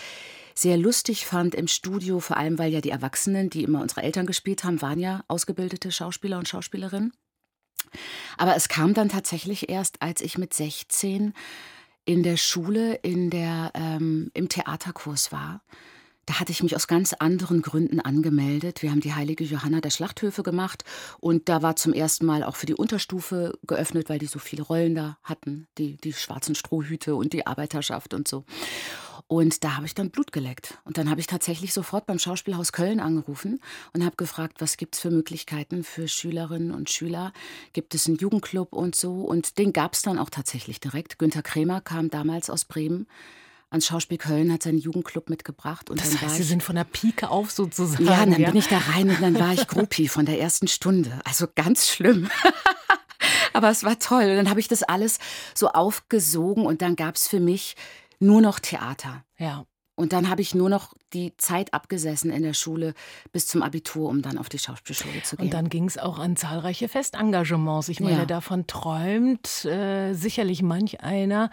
sehr 0.53 0.75
lustig 0.77 1.25
fand 1.25 1.55
im 1.55 1.69
Studio, 1.69 2.19
vor 2.19 2.35
allem 2.35 2.59
weil 2.59 2.73
ja 2.73 2.81
die 2.81 2.89
Erwachsenen, 2.89 3.50
die 3.50 3.63
immer 3.63 3.81
unsere 3.81 4.03
Eltern 4.03 4.25
gespielt 4.25 4.65
haben, 4.65 4.81
waren 4.81 5.00
ja 5.00 5.23
ausgebildete 5.29 5.93
Schauspieler 5.93 6.38
und 6.38 6.50
Schauspielerinnen. 6.50 7.13
Aber 8.38 8.55
es 8.57 8.67
kam 8.67 8.93
dann 8.93 9.07
tatsächlich 9.07 9.69
erst, 9.69 10.01
als 10.01 10.19
ich 10.19 10.38
mit 10.38 10.53
16 10.53 11.33
in 12.03 12.23
der 12.23 12.38
Schule, 12.38 12.95
in 12.95 13.29
der, 13.29 13.71
ähm, 13.75 14.29
im 14.33 14.50
Theaterkurs 14.50 15.31
war. 15.31 15.61
Da 16.31 16.39
hatte 16.39 16.53
ich 16.53 16.63
mich 16.63 16.77
aus 16.77 16.88
ganz 16.88 17.11
anderen 17.11 17.61
Gründen 17.61 18.00
angemeldet. 18.00 18.81
Wir 18.81 18.91
haben 18.91 19.01
die 19.01 19.13
heilige 19.13 19.43
Johanna 19.43 19.81
der 19.81 19.89
Schlachthöfe 19.89 20.43
gemacht 20.43 20.85
und 21.19 21.50
da 21.50 21.61
war 21.61 21.75
zum 21.75 21.91
ersten 21.91 22.25
Mal 22.25 22.45
auch 22.45 22.55
für 22.55 22.65
die 22.65 22.73
Unterstufe 22.73 23.59
geöffnet, 23.67 24.07
weil 24.07 24.17
die 24.17 24.27
so 24.27 24.39
viele 24.39 24.63
Rollen 24.63 24.95
da 24.95 25.17
hatten, 25.23 25.67
die, 25.77 25.97
die 25.97 26.13
schwarzen 26.13 26.55
Strohhüte 26.55 27.15
und 27.15 27.33
die 27.33 27.45
Arbeiterschaft 27.45 28.13
und 28.13 28.29
so. 28.29 28.45
Und 29.27 29.65
da 29.65 29.75
habe 29.75 29.85
ich 29.85 29.93
dann 29.93 30.09
Blut 30.09 30.31
geleckt. 30.31 30.77
Und 30.85 30.97
dann 30.97 31.09
habe 31.09 31.19
ich 31.19 31.27
tatsächlich 31.27 31.73
sofort 31.73 32.05
beim 32.05 32.17
Schauspielhaus 32.17 32.71
Köln 32.71 33.01
angerufen 33.01 33.59
und 33.91 34.05
habe 34.05 34.15
gefragt, 34.15 34.61
was 34.61 34.77
gibt 34.77 34.95
es 34.95 35.01
für 35.01 35.11
Möglichkeiten 35.11 35.83
für 35.83 36.07
Schülerinnen 36.07 36.71
und 36.71 36.89
Schüler? 36.89 37.33
Gibt 37.73 37.93
es 37.93 38.07
einen 38.07 38.15
Jugendclub 38.15 38.71
und 38.71 38.95
so? 38.95 39.15
Und 39.15 39.57
den 39.57 39.73
gab 39.73 39.95
es 39.95 40.01
dann 40.01 40.17
auch 40.17 40.29
tatsächlich 40.29 40.79
direkt. 40.79 41.19
Günter 41.19 41.41
Kremer 41.41 41.81
kam 41.81 42.09
damals 42.09 42.50
aus 42.50 42.63
Bremen 42.63 43.05
ans 43.71 43.87
Schauspiel 43.87 44.17
Köln, 44.17 44.51
hat 44.51 44.63
seinen 44.63 44.77
Jugendclub 44.77 45.29
mitgebracht. 45.29 45.89
Und 45.89 45.99
das 45.99 46.11
dann 46.11 46.21
heißt, 46.21 46.35
Sie 46.35 46.43
sind 46.43 46.61
von 46.61 46.75
der 46.75 46.83
Pike 46.83 47.29
auf 47.29 47.51
sozusagen. 47.51 48.05
Ja, 48.05 48.25
dann 48.25 48.35
bin 48.35 48.55
ich 48.55 48.67
da 48.67 48.77
rein 48.77 49.09
und 49.09 49.21
dann 49.21 49.39
war 49.39 49.53
ich 49.53 49.67
Groupie 49.67 50.07
von 50.07 50.25
der 50.25 50.39
ersten 50.39 50.67
Stunde. 50.67 51.19
Also 51.23 51.47
ganz 51.55 51.87
schlimm. 51.89 52.29
Aber 53.53 53.69
es 53.69 53.83
war 53.83 53.97
toll. 53.97 54.23
Und 54.23 54.35
dann 54.35 54.49
habe 54.49 54.59
ich 54.59 54.67
das 54.67 54.83
alles 54.83 55.19
so 55.55 55.69
aufgesogen 55.69 56.65
und 56.65 56.81
dann 56.81 56.95
gab 56.95 57.15
es 57.15 57.27
für 57.27 57.39
mich 57.39 57.75
nur 58.19 58.41
noch 58.41 58.59
Theater. 58.59 59.23
Ja. 59.37 59.65
Und 60.01 60.13
dann 60.13 60.29
habe 60.29 60.41
ich 60.41 60.55
nur 60.55 60.67
noch 60.70 60.93
die 61.13 61.36
Zeit 61.38 61.74
abgesessen 61.74 62.31
in 62.31 62.41
der 62.41 62.53
Schule 62.53 62.93
bis 63.31 63.46
zum 63.46 63.62
Abitur, 63.62 64.10
um 64.10 64.22
dann 64.22 64.38
auf 64.38 64.50
die 64.50 64.58
Schauspielschule 64.58 65.22
zu 65.24 65.36
gehen. 65.36 65.46
Und 65.46 65.53
dann 65.53 65.70
ging 65.70 65.86
es 65.86 65.98
auch 65.98 66.17
an 66.20 66.36
zahlreiche 66.36 66.88
Festengagements. 66.89 67.88
Ich 67.89 68.00
meine, 68.00 68.20
Ja. 68.20 68.25
davon 68.25 68.65
träumt 68.65 69.65
äh, 69.65 70.13
sicherlich 70.13 70.63
manch 70.63 71.01
einer 71.01 71.51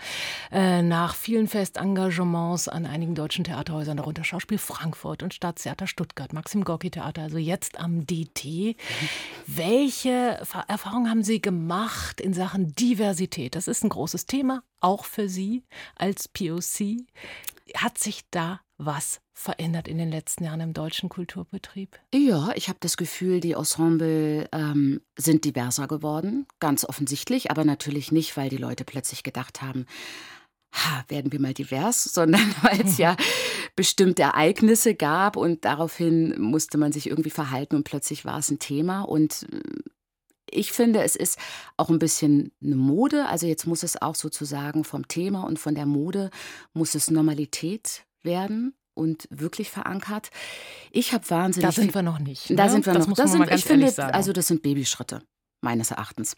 äh, 0.51 0.81
nach 0.83 1.15
vielen 1.15 1.47
Festengagements 1.49 2.69
an 2.69 2.87
einigen 2.87 3.15
deutschen 3.15 3.45
Theaterhäusern, 3.45 3.99
darunter 3.99 4.25
Schauspiel 4.25 4.59
Frankfurt 4.59 5.23
und 5.23 5.35
Staatstheater 5.35 5.87
Stuttgart, 5.87 6.33
Maxim 6.33 6.65
Gorki 6.65 6.91
Theater, 6.91 7.23
also 7.23 7.37
jetzt 7.39 7.79
am 7.79 8.07
DT. 8.07 8.77
Welche 9.47 10.41
Erfahrungen 10.69 11.11
haben 11.11 11.23
Sie 11.23 11.43
gemacht 11.43 12.21
in 12.21 12.33
Sachen 12.33 12.75
Diversität? 12.75 13.55
Das 13.55 13.69
ist 13.69 13.85
ein 13.85 13.89
großes 13.89 14.27
Thema, 14.27 14.63
auch 14.81 15.05
für 15.05 15.29
Sie 15.29 15.65
als 15.97 16.29
POC. 16.29 17.07
Hat 17.77 17.99
sich 17.99 18.23
da 18.31 18.61
was 18.79 19.21
verändert 19.35 19.89
in 19.89 19.99
den 19.99 20.11
letzten 20.11 20.45
Jahren 20.45 20.61
im 20.61 20.73
deutschen 20.73 21.09
Kulturbetrieb? 21.09 21.99
Ja, 22.15 22.51
ich 22.55 22.69
habe 22.69 22.79
das 22.81 22.97
Gefühl, 22.97 23.41
die 23.41 23.53
Ensemble 23.53 24.49
ähm, 24.53 25.01
sind 25.17 25.45
diverser 25.45 25.89
geworden, 25.89 26.47
ganz 26.61 26.85
offensichtlich, 26.85 27.51
aber 27.51 27.65
natürlich 27.65 28.13
nicht, 28.13 28.37
weil 28.37 28.49
die 28.49 28.57
Leute 28.57 28.85
plötzlich 28.85 29.23
gedacht 29.23 29.63
haben, 29.63 29.87
ha, 30.73 31.05
werden 31.09 31.33
wir 31.33 31.41
mal 31.41 31.55
divers, 31.55 32.05
sondern 32.15 32.55
weil 32.63 32.81
es 32.81 32.99
ja 32.99 33.17
bestimmte 33.77 34.23
Ereignisse 34.23 34.95
gab 34.95 35.37
und 35.37 35.65
daraufhin 35.65 36.41
musste 36.41 36.79
man 36.79 36.93
sich 36.93 37.09
irgendwie 37.09 37.31
verhalten 37.31 37.77
und 37.77 37.85
plötzlich 37.85 38.25
war 38.25 38.39
es 38.39 38.51
ein 38.51 38.59
Thema 38.59 39.03
und 39.03 39.47
äh, 39.53 39.61
ich 40.51 40.73
finde, 40.73 41.03
es 41.03 41.17
ist 41.17 41.39
auch 41.77 41.89
ein 41.91 41.99
bisschen 41.99 42.53
eine 42.63 42.77
Mode. 42.77 43.27
Also 43.27 43.47
jetzt 43.47 43.67
muss 43.67 43.83
es 43.83 44.01
auch 44.01 44.15
sozusagen 44.15 44.85
vom 44.85 45.07
Thema 45.09 45.43
und 45.45 45.59
von 45.59 45.75
der 45.75 45.87
Mode 45.87 46.31
muss 46.73 46.95
es 46.95 47.11
Normalität 47.11 48.05
werden 48.23 48.75
und 48.95 49.29
wirklich 49.31 49.71
verankert. 49.71 50.31
Ich 50.91 51.13
habe 51.13 51.29
wahnsinnig 51.31 51.67
Da 51.69 51.73
sind 51.73 51.85
viel- 51.93 51.95
wir 51.95 52.03
noch 52.03 52.19
nicht. 52.19 52.51
da 52.51 52.65
ne? 52.65 52.71
sind 52.71 52.87
wir 52.87 52.93
das 52.93 53.03
noch. 53.07 53.09
Muss 53.11 53.19
Da 53.19 53.25
man 53.39 53.49
sind, 53.49 53.59
ich 53.59 53.65
finde, 53.65 53.91
sagen. 53.91 54.15
also 54.15 54.33
das 54.33 54.49
sind 54.49 54.63
Babyschritte 54.63 55.23
meines 55.61 55.91
Erachtens. 55.91 56.37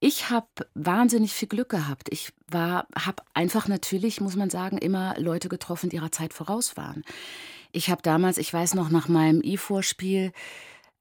Ich 0.00 0.30
habe 0.30 0.46
wahnsinnig 0.74 1.32
viel 1.32 1.48
Glück 1.48 1.68
gehabt. 1.68 2.08
Ich 2.10 2.32
war, 2.48 2.86
habe 2.98 3.22
einfach 3.34 3.68
natürlich, 3.68 4.20
muss 4.20 4.36
man 4.36 4.50
sagen, 4.50 4.78
immer 4.78 5.14
Leute 5.18 5.48
getroffen, 5.48 5.90
die 5.90 5.96
ihrer 5.96 6.12
Zeit 6.12 6.32
voraus 6.34 6.76
waren. 6.76 7.02
Ich 7.72 7.90
habe 7.90 8.00
damals, 8.02 8.38
ich 8.38 8.52
weiß 8.52 8.74
noch, 8.74 8.88
nach 8.90 9.08
meinem 9.08 9.42
I-Vorspiel 9.42 10.32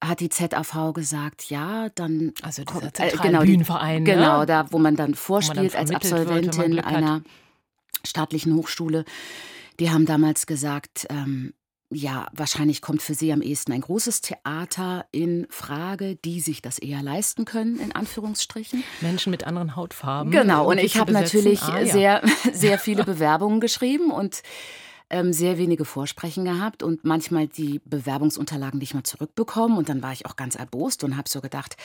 hat 0.03 0.19
die 0.19 0.29
ZAV 0.29 0.93
gesagt, 0.93 1.49
ja, 1.49 1.89
dann 1.95 2.33
Also 2.41 2.63
dieser 2.63 2.79
kommt- 2.81 2.95
zentrale 2.97 3.29
genau, 3.29 3.41
die- 3.41 3.51
Bühnenverein, 3.51 4.03
ne? 4.03 4.13
Genau, 4.13 4.45
da, 4.45 4.71
wo 4.71 4.77
man 4.77 4.95
dann 4.95 5.15
vorspielt 5.15 5.75
als 5.75 5.89
vermittelt 5.89 6.11
wird, 6.13 6.27
wenn 6.27 6.35
man 6.35 6.45
Absolventin 6.47 6.85
hat. 6.85 6.93
einer 6.95 7.21
staatlichen 8.05 8.53
Hochschule. 8.55 9.05
Die 9.79 9.89
haben 9.91 10.05
damals 10.05 10.45
gesagt, 10.45 11.07
ähm, 11.09 11.53
ja, 11.91 12.27
wahrscheinlich 12.33 12.81
kommt 12.81 13.01
für 13.01 13.13
sie 13.13 13.31
am 13.31 13.41
ehesten 13.41 13.71
ein 13.71 13.81
großes 13.81 14.21
Theater 14.21 15.05
in 15.11 15.45
Frage, 15.49 16.15
die 16.15 16.41
sich 16.41 16.61
das 16.61 16.79
eher 16.79 17.01
leisten 17.03 17.45
können, 17.45 17.79
in 17.79 17.91
Anführungsstrichen. 17.91 18.83
Menschen 19.01 19.29
mit 19.31 19.45
anderen 19.45 19.75
Hautfarben. 19.75 20.31
Genau, 20.31 20.69
und 20.69 20.79
ich 20.79 20.97
habe 20.97 21.11
natürlich 21.11 21.61
Ah, 21.61 21.79
ja. 21.79 21.85
sehr, 21.93 22.21
sehr 22.51 22.79
viele 22.79 23.03
Bewerbungen 23.05 23.59
geschrieben 23.59 24.11
und 24.11 24.41
ähm, 25.09 25.33
sehr 25.33 25.57
wenige 25.57 25.85
Vorsprechen 25.85 26.45
gehabt 26.45 26.83
und 26.83 27.03
manchmal 27.03 27.47
die 27.47 27.79
Bewerbungsunterlagen 27.85 28.79
nicht 28.79 28.93
mal 28.93 29.03
zurückbekommen. 29.03 29.77
Und 29.77 29.89
dann 29.89 30.01
war 30.01 30.13
ich 30.13 30.25
auch 30.25 30.35
ganz 30.35 30.55
erbost 30.55 31.03
und 31.03 31.17
habe 31.17 31.29
so 31.29 31.41
gedacht, 31.41 31.77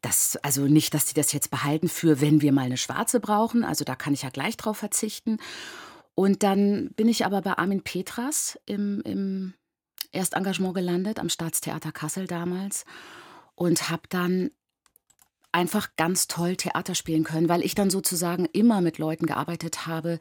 das, 0.00 0.36
also 0.42 0.66
nicht, 0.66 0.94
dass 0.94 1.06
die 1.06 1.14
das 1.14 1.32
jetzt 1.32 1.50
behalten 1.50 1.88
für, 1.88 2.20
wenn 2.20 2.42
wir 2.42 2.52
mal 2.52 2.66
eine 2.66 2.76
Schwarze 2.76 3.20
brauchen. 3.20 3.64
Also 3.64 3.84
da 3.84 3.94
kann 3.94 4.14
ich 4.14 4.22
ja 4.22 4.30
gleich 4.30 4.56
drauf 4.56 4.78
verzichten. 4.78 5.38
Und 6.14 6.42
dann 6.42 6.90
bin 6.94 7.08
ich 7.08 7.24
aber 7.24 7.40
bei 7.42 7.56
Armin 7.56 7.82
Petras 7.82 8.58
im, 8.66 9.00
im 9.02 9.54
Erstengagement 10.10 10.74
gelandet, 10.74 11.18
am 11.18 11.28
Staatstheater 11.28 11.92
Kassel 11.92 12.26
damals. 12.26 12.84
Und 13.54 13.90
habe 13.90 14.02
dann 14.08 14.50
einfach 15.52 15.90
ganz 15.96 16.26
toll 16.26 16.56
Theater 16.56 16.94
spielen 16.94 17.24
können, 17.24 17.48
weil 17.48 17.62
ich 17.62 17.74
dann 17.74 17.90
sozusagen 17.90 18.46
immer 18.46 18.80
mit 18.80 18.98
Leuten 18.98 19.26
gearbeitet 19.26 19.86
habe, 19.86 20.18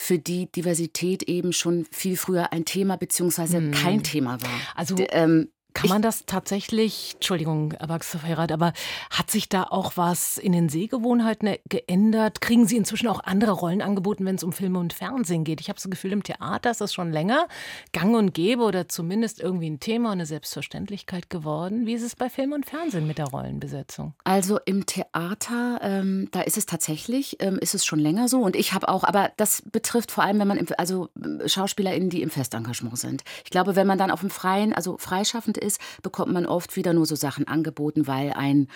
für 0.00 0.18
die 0.20 0.46
Diversität 0.52 1.24
eben 1.24 1.52
schon 1.52 1.84
viel 1.90 2.16
früher 2.16 2.52
ein 2.52 2.64
Thema 2.64 2.96
beziehungsweise 2.96 3.60
kein 3.72 4.04
Thema 4.04 4.40
war. 4.40 4.60
Also 4.76 4.94
D- 4.94 5.08
ähm, 5.10 5.48
kann 5.78 5.90
man 5.90 6.02
das 6.02 6.26
tatsächlich, 6.26 7.12
Entschuldigung, 7.14 7.72
Abaxaferat, 7.74 8.50
aber 8.50 8.72
hat 9.10 9.30
sich 9.30 9.48
da 9.48 9.62
auch 9.62 9.92
was 9.94 10.36
in 10.36 10.50
den 10.50 10.68
Sehgewohnheiten 10.68 11.54
geändert? 11.68 12.40
Kriegen 12.40 12.66
Sie 12.66 12.76
inzwischen 12.76 13.06
auch 13.06 13.20
andere 13.22 13.52
Rollen 13.52 13.80
angeboten, 13.80 14.24
wenn 14.24 14.34
es 14.34 14.42
um 14.42 14.52
Filme 14.52 14.80
und 14.80 14.92
Fernsehen 14.92 15.44
geht? 15.44 15.60
Ich 15.60 15.68
habe 15.68 15.76
das 15.76 15.88
Gefühl, 15.88 16.12
im 16.12 16.24
Theater 16.24 16.72
ist 16.72 16.80
das 16.80 16.92
schon 16.92 17.12
länger 17.12 17.46
gang 17.92 18.16
und 18.16 18.34
gäbe 18.34 18.62
oder 18.62 18.88
zumindest 18.88 19.40
irgendwie 19.40 19.70
ein 19.70 19.78
Thema 19.78 20.08
und 20.08 20.14
eine 20.14 20.26
Selbstverständlichkeit 20.26 21.30
geworden. 21.30 21.86
Wie 21.86 21.94
ist 21.94 22.02
es 22.02 22.16
bei 22.16 22.28
Film 22.28 22.52
und 22.52 22.66
Fernsehen 22.66 23.06
mit 23.06 23.18
der 23.18 23.26
Rollenbesetzung? 23.26 24.14
Also 24.24 24.58
im 24.64 24.84
Theater, 24.84 25.78
ähm, 25.82 26.28
da 26.32 26.40
ist 26.40 26.58
es 26.58 26.66
tatsächlich, 26.66 27.36
ähm, 27.38 27.56
ist 27.60 27.76
es 27.76 27.86
schon 27.86 28.00
länger 28.00 28.26
so. 28.26 28.40
Und 28.40 28.56
ich 28.56 28.72
habe 28.72 28.88
auch, 28.88 29.04
aber 29.04 29.30
das 29.36 29.62
betrifft 29.62 30.10
vor 30.10 30.24
allem, 30.24 30.40
wenn 30.40 30.48
man, 30.48 30.56
im, 30.56 30.66
also 30.76 31.08
äh, 31.22 31.48
SchauspielerInnen, 31.48 32.10
die 32.10 32.22
im 32.22 32.30
Festengagement 32.30 32.98
sind. 32.98 33.22
Ich 33.44 33.50
glaube, 33.50 33.76
wenn 33.76 33.86
man 33.86 33.98
dann 33.98 34.10
auf 34.10 34.20
dem 34.20 34.30
Freien, 34.30 34.72
also 34.72 34.96
freischaffend 34.98 35.56
ist, 35.56 35.67
bekommt 36.02 36.32
man 36.32 36.46
oft 36.46 36.76
wieder 36.76 36.94
nur 36.94 37.04
so 37.04 37.14
Sachen 37.14 37.46
angeboten, 37.46 38.06
weil 38.06 38.32
ein 38.32 38.68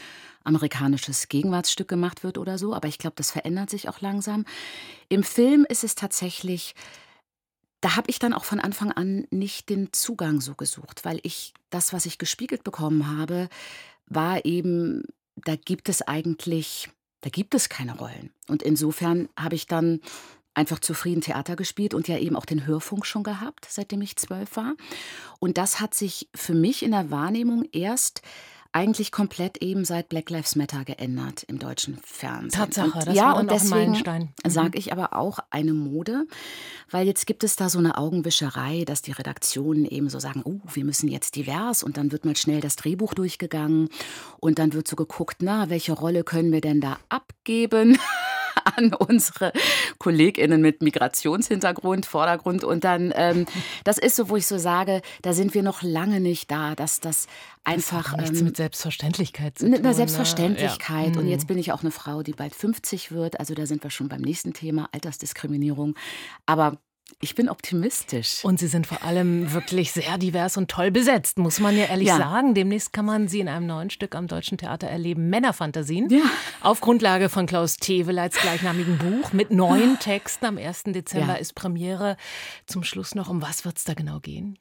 amerikanisches 0.44 1.28
Gegenwartsstück 1.28 1.88
gemacht 1.88 2.24
wird 2.24 2.36
oder 2.36 2.58
so. 2.58 2.74
Aber 2.74 2.88
ich 2.88 2.98
glaube, 2.98 3.14
das 3.16 3.30
verändert 3.30 3.70
sich 3.70 3.88
auch 3.88 4.00
langsam. 4.00 4.44
Im 5.08 5.22
Film 5.22 5.64
ist 5.68 5.84
es 5.84 5.94
tatsächlich 5.94 6.74
da 7.82 7.96
habe 7.96 8.10
ich 8.10 8.20
dann 8.20 8.32
auch 8.32 8.44
von 8.44 8.60
Anfang 8.60 8.92
an 8.92 9.26
nicht 9.30 9.68
den 9.68 9.92
Zugang 9.92 10.40
so 10.40 10.54
gesucht, 10.54 11.04
weil 11.04 11.18
ich 11.24 11.52
das, 11.68 11.92
was 11.92 12.06
ich 12.06 12.16
gespiegelt 12.16 12.62
bekommen 12.62 13.18
habe, 13.18 13.48
war 14.06 14.44
eben, 14.44 15.02
da 15.36 15.56
gibt 15.56 15.88
es 15.88 16.00
eigentlich, 16.00 16.90
da 17.22 17.30
gibt 17.30 17.54
es 17.54 17.68
keine 17.68 17.98
Rollen. 17.98 18.30
Und 18.46 18.62
insofern 18.62 19.28
habe 19.36 19.56
ich 19.56 19.66
dann 19.66 20.00
einfach 20.54 20.78
zufrieden 20.78 21.20
Theater 21.20 21.56
gespielt 21.56 21.94
und 21.94 22.08
ja 22.08 22.18
eben 22.18 22.36
auch 22.36 22.46
den 22.46 22.66
Hörfunk 22.66 23.06
schon 23.06 23.22
gehabt, 23.22 23.66
seitdem 23.68 24.02
ich 24.02 24.16
zwölf 24.16 24.56
war. 24.56 24.74
Und 25.38 25.58
das 25.58 25.80
hat 25.80 25.94
sich 25.94 26.28
für 26.34 26.54
mich 26.54 26.82
in 26.82 26.90
der 26.92 27.10
Wahrnehmung 27.10 27.64
erst 27.72 28.22
eigentlich 28.72 29.12
komplett 29.12 29.58
eben 29.58 29.84
seit 29.84 30.08
Black 30.08 30.30
Lives 30.30 30.56
Matter 30.56 30.84
geändert 30.84 31.42
im 31.44 31.58
deutschen 31.58 31.98
Fernsehen. 32.02 32.50
Tatsache, 32.50 32.98
und, 32.98 33.06
das 33.06 33.14
ja, 33.14 33.24
war 33.24 33.36
und 33.36 33.50
deswegen 33.50 33.70
Meilenstein. 33.70 34.30
Mhm. 34.44 34.50
sage 34.50 34.78
ich 34.78 34.92
aber 34.92 35.14
auch 35.14 35.40
eine 35.50 35.74
Mode, 35.74 36.26
weil 36.90 37.06
jetzt 37.06 37.26
gibt 37.26 37.44
es 37.44 37.54
da 37.54 37.68
so 37.68 37.78
eine 37.78 37.98
Augenwischerei, 37.98 38.84
dass 38.86 39.02
die 39.02 39.12
Redaktionen 39.12 39.84
eben 39.84 40.08
so 40.08 40.18
sagen, 40.18 40.40
oh, 40.44 40.60
wir 40.72 40.84
müssen 40.84 41.08
jetzt 41.08 41.36
divers 41.36 41.82
und 41.82 41.98
dann 41.98 42.12
wird 42.12 42.24
mal 42.24 42.36
schnell 42.36 42.60
das 42.60 42.76
Drehbuch 42.76 43.12
durchgegangen 43.12 43.90
und 44.40 44.58
dann 44.58 44.72
wird 44.72 44.88
so 44.88 44.96
geguckt, 44.96 45.38
na, 45.40 45.68
welche 45.68 45.92
Rolle 45.92 46.24
können 46.24 46.50
wir 46.50 46.62
denn 46.62 46.80
da 46.80 46.98
abgeben? 47.10 47.98
an 48.76 48.94
unsere 48.94 49.52
KollegInnen 49.98 50.60
mit 50.60 50.82
Migrationshintergrund, 50.82 52.06
Vordergrund. 52.06 52.64
Und 52.64 52.84
dann, 52.84 53.12
ähm, 53.14 53.46
das 53.84 53.98
ist 53.98 54.16
so, 54.16 54.28
wo 54.28 54.36
ich 54.36 54.46
so 54.46 54.58
sage, 54.58 55.02
da 55.22 55.32
sind 55.32 55.54
wir 55.54 55.62
noch 55.62 55.82
lange 55.82 56.20
nicht 56.20 56.50
da, 56.50 56.74
dass 56.74 57.00
das 57.00 57.26
einfach. 57.64 58.12
Das 58.12 58.20
nichts 58.22 58.38
ähm, 58.40 58.46
mit 58.46 58.56
Selbstverständlichkeit 58.56 59.58
zu 59.58 59.64
mit 59.66 59.74
tun. 59.76 59.80
einer 59.80 59.90
ne? 59.90 59.94
Selbstverständlichkeit. 59.96 61.14
Ja. 61.14 61.18
Und 61.20 61.24
Mhm. 61.26 61.30
jetzt 61.30 61.46
bin 61.46 61.58
ich 61.58 61.72
auch 61.72 61.82
eine 61.82 61.90
Frau, 61.90 62.22
die 62.22 62.32
bald 62.32 62.54
50 62.54 63.12
wird. 63.12 63.38
Also 63.40 63.54
da 63.54 63.66
sind 63.66 63.82
wir 63.82 63.90
schon 63.90 64.08
beim 64.08 64.20
nächsten 64.22 64.52
Thema, 64.52 64.88
Altersdiskriminierung. 64.92 65.94
Aber 66.46 66.78
ich 67.20 67.34
bin 67.34 67.48
optimistisch. 67.48 68.44
Und 68.44 68.58
sie 68.58 68.66
sind 68.66 68.86
vor 68.86 69.02
allem 69.02 69.52
wirklich 69.52 69.92
sehr 69.92 70.18
divers 70.18 70.56
und 70.56 70.70
toll 70.70 70.90
besetzt, 70.90 71.38
muss 71.38 71.60
man 71.60 71.76
ja 71.76 71.84
ehrlich 71.84 72.08
Ja. 72.08 72.16
sagen. 72.18 72.54
Demnächst 72.54 72.92
kann 72.92 73.04
man 73.04 73.28
sie 73.28 73.40
in 73.40 73.48
einem 73.48 73.66
neuen 73.66 73.90
Stück 73.90 74.14
am 74.14 74.26
Deutschen 74.26 74.58
Theater 74.58 74.88
erleben, 74.88 75.28
Männerfantasien. 75.30 76.08
Ja. 76.10 76.20
Auf 76.60 76.80
Grundlage 76.80 77.28
von 77.28 77.46
Klaus 77.46 77.76
Teweleits 77.76 78.36
gleichnamigen 78.38 78.98
Buch 78.98 79.32
mit 79.32 79.50
neuen 79.50 79.98
Texten. 79.98 80.46
Am 80.46 80.58
1. 80.58 80.84
Dezember 80.92 81.34
Ja. 81.34 81.38
ist 81.38 81.54
Premiere. 81.54 82.16
Zum 82.66 82.82
Schluss 82.84 83.14
noch, 83.14 83.28
um 83.28 83.42
was 83.42 83.64
wird 83.64 83.78
es 83.78 83.84
da 83.84 83.94
genau 83.94 84.20
gehen? 84.20 84.58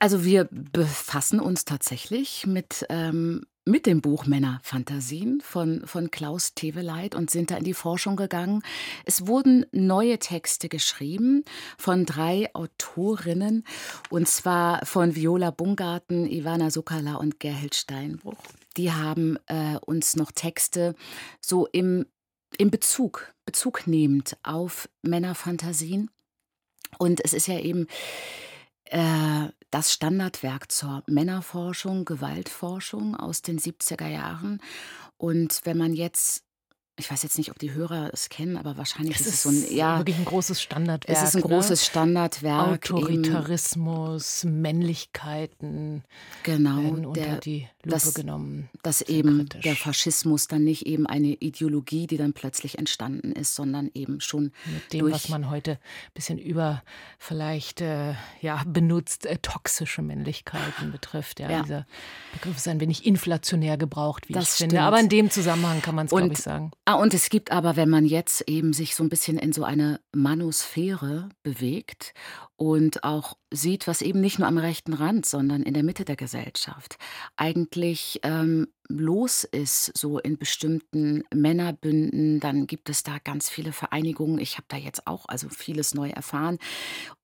Also 0.00 0.24
wir 0.24 0.48
befassen 0.50 1.38
uns 1.40 1.64
tatsächlich 1.64 2.46
mit 2.46 2.84
ähm, 2.88 3.44
mit 3.66 3.84
dem 3.84 4.00
Buch 4.00 4.26
Männerfantasien 4.26 5.40
von, 5.40 5.84
von 5.86 6.12
Klaus 6.12 6.54
Teveleit 6.54 7.16
und 7.16 7.30
sind 7.30 7.50
da 7.50 7.56
in 7.56 7.64
die 7.64 7.74
Forschung 7.74 8.14
gegangen. 8.14 8.62
Es 9.04 9.26
wurden 9.26 9.66
neue 9.72 10.20
Texte 10.20 10.68
geschrieben 10.68 11.44
von 11.76 12.06
drei 12.06 12.48
Autorinnen, 12.54 13.64
und 14.08 14.28
zwar 14.28 14.86
von 14.86 15.16
Viola 15.16 15.50
Bungarten, 15.50 16.30
Ivana 16.30 16.70
Sokala 16.70 17.16
und 17.16 17.40
Gerhild 17.40 17.74
Steinbruch. 17.74 18.38
Die 18.76 18.92
haben 18.92 19.36
äh, 19.46 19.76
uns 19.84 20.14
noch 20.14 20.30
Texte 20.30 20.94
so 21.40 21.66
im, 21.66 22.06
im 22.58 22.70
Bezug, 22.70 23.34
Bezug 23.44 23.88
nehmend 23.88 24.36
auf 24.44 24.88
Männerfantasien. 25.02 26.08
Und 26.98 27.20
es 27.24 27.32
ist 27.32 27.48
ja 27.48 27.58
eben 27.58 27.88
äh, 28.84 29.48
das 29.76 29.92
Standardwerk 29.92 30.72
zur 30.72 31.02
Männerforschung, 31.06 32.06
Gewaltforschung 32.06 33.14
aus 33.14 33.42
den 33.42 33.58
70er 33.58 34.08
Jahren. 34.08 34.62
Und 35.18 35.60
wenn 35.64 35.76
man 35.76 35.92
jetzt 35.92 36.45
ich 36.98 37.10
weiß 37.10 37.22
jetzt 37.22 37.36
nicht, 37.36 37.50
ob 37.50 37.58
die 37.58 37.72
Hörer 37.74 38.10
es 38.12 38.30
kennen, 38.30 38.56
aber 38.56 38.78
wahrscheinlich 38.78 39.20
es 39.20 39.26
ist 39.26 39.34
es 39.34 39.42
so 39.42 39.50
ein 39.50 39.74
ja 39.76 39.98
wirklich 39.98 40.16
ein 40.16 40.24
großes 40.24 40.62
Standardwerk. 40.62 41.18
Es 41.18 41.22
ist 41.28 41.36
ein 41.36 41.42
ne? 41.42 41.48
großes 41.48 41.84
Standardwerk. 41.84 42.90
Autoritarismus, 42.90 44.44
Männlichkeiten 44.44 46.04
genau, 46.42 46.82
werden 46.82 47.06
unter 47.06 47.20
der, 47.20 47.36
die 47.40 47.68
Lupe 47.82 47.90
das, 47.90 48.14
genommen. 48.14 48.70
dass 48.82 49.00
Sehr 49.00 49.10
eben 49.10 49.40
kritisch. 49.40 49.62
der 49.62 49.76
Faschismus 49.76 50.48
dann 50.48 50.64
nicht 50.64 50.86
eben 50.86 51.06
eine 51.06 51.28
Ideologie, 51.34 52.06
die 52.06 52.16
dann 52.16 52.32
plötzlich 52.32 52.78
entstanden 52.78 53.32
ist, 53.32 53.54
sondern 53.54 53.90
eben 53.92 54.20
schon 54.20 54.52
Mit 54.64 54.92
dem, 54.94 55.00
durch 55.00 55.12
was 55.14 55.28
man 55.28 55.50
heute 55.50 55.72
ein 55.72 56.12
bisschen 56.14 56.38
über 56.38 56.82
vielleicht 57.18 57.82
äh, 57.82 58.14
ja, 58.40 58.62
benutzt, 58.66 59.26
äh, 59.26 59.36
toxische 59.38 60.00
Männlichkeiten 60.00 60.92
betrifft. 60.92 61.40
Ja, 61.40 61.50
Ja. 61.50 61.62
Dieser 61.62 61.86
Begriff 62.32 62.56
ist 62.56 62.68
ein 62.68 62.80
wenig 62.80 63.04
inflationär 63.06 63.76
gebraucht, 63.76 64.28
wie 64.28 64.32
Das 64.32 64.44
ich 64.44 64.50
finde. 64.50 64.76
stimmt. 64.76 64.86
Aber 64.86 65.00
in 65.00 65.08
dem 65.08 65.30
Zusammenhang 65.30 65.82
kann 65.82 65.94
man 65.94 66.06
es, 66.06 66.10
glaube 66.10 66.32
ich, 66.32 66.38
sagen. 66.38 66.70
Ah, 66.88 66.94
und 66.94 67.14
es 67.14 67.30
gibt 67.30 67.50
aber, 67.50 67.74
wenn 67.74 67.90
man 67.90 68.04
jetzt 68.04 68.48
eben 68.48 68.72
sich 68.72 68.94
so 68.94 69.02
ein 69.02 69.08
bisschen 69.08 69.38
in 69.38 69.52
so 69.52 69.64
eine 69.64 69.98
Manosphäre 70.14 71.30
bewegt 71.42 72.14
und 72.54 73.02
auch 73.02 73.36
sieht, 73.52 73.88
was 73.88 74.02
eben 74.02 74.20
nicht 74.20 74.38
nur 74.38 74.46
am 74.46 74.56
rechten 74.56 74.92
Rand, 74.92 75.26
sondern 75.26 75.64
in 75.64 75.74
der 75.74 75.82
Mitte 75.82 76.04
der 76.04 76.14
Gesellschaft 76.14 76.96
eigentlich 77.34 78.20
ähm, 78.22 78.68
los 78.88 79.42
ist, 79.42 79.98
so 79.98 80.20
in 80.20 80.38
bestimmten 80.38 81.24
Männerbünden, 81.34 82.38
dann 82.38 82.68
gibt 82.68 82.88
es 82.88 83.02
da 83.02 83.18
ganz 83.18 83.50
viele 83.50 83.72
Vereinigungen. 83.72 84.38
Ich 84.38 84.54
habe 84.56 84.66
da 84.68 84.76
jetzt 84.76 85.08
auch 85.08 85.26
also 85.26 85.48
vieles 85.48 85.92
neu 85.92 86.10
erfahren 86.10 86.58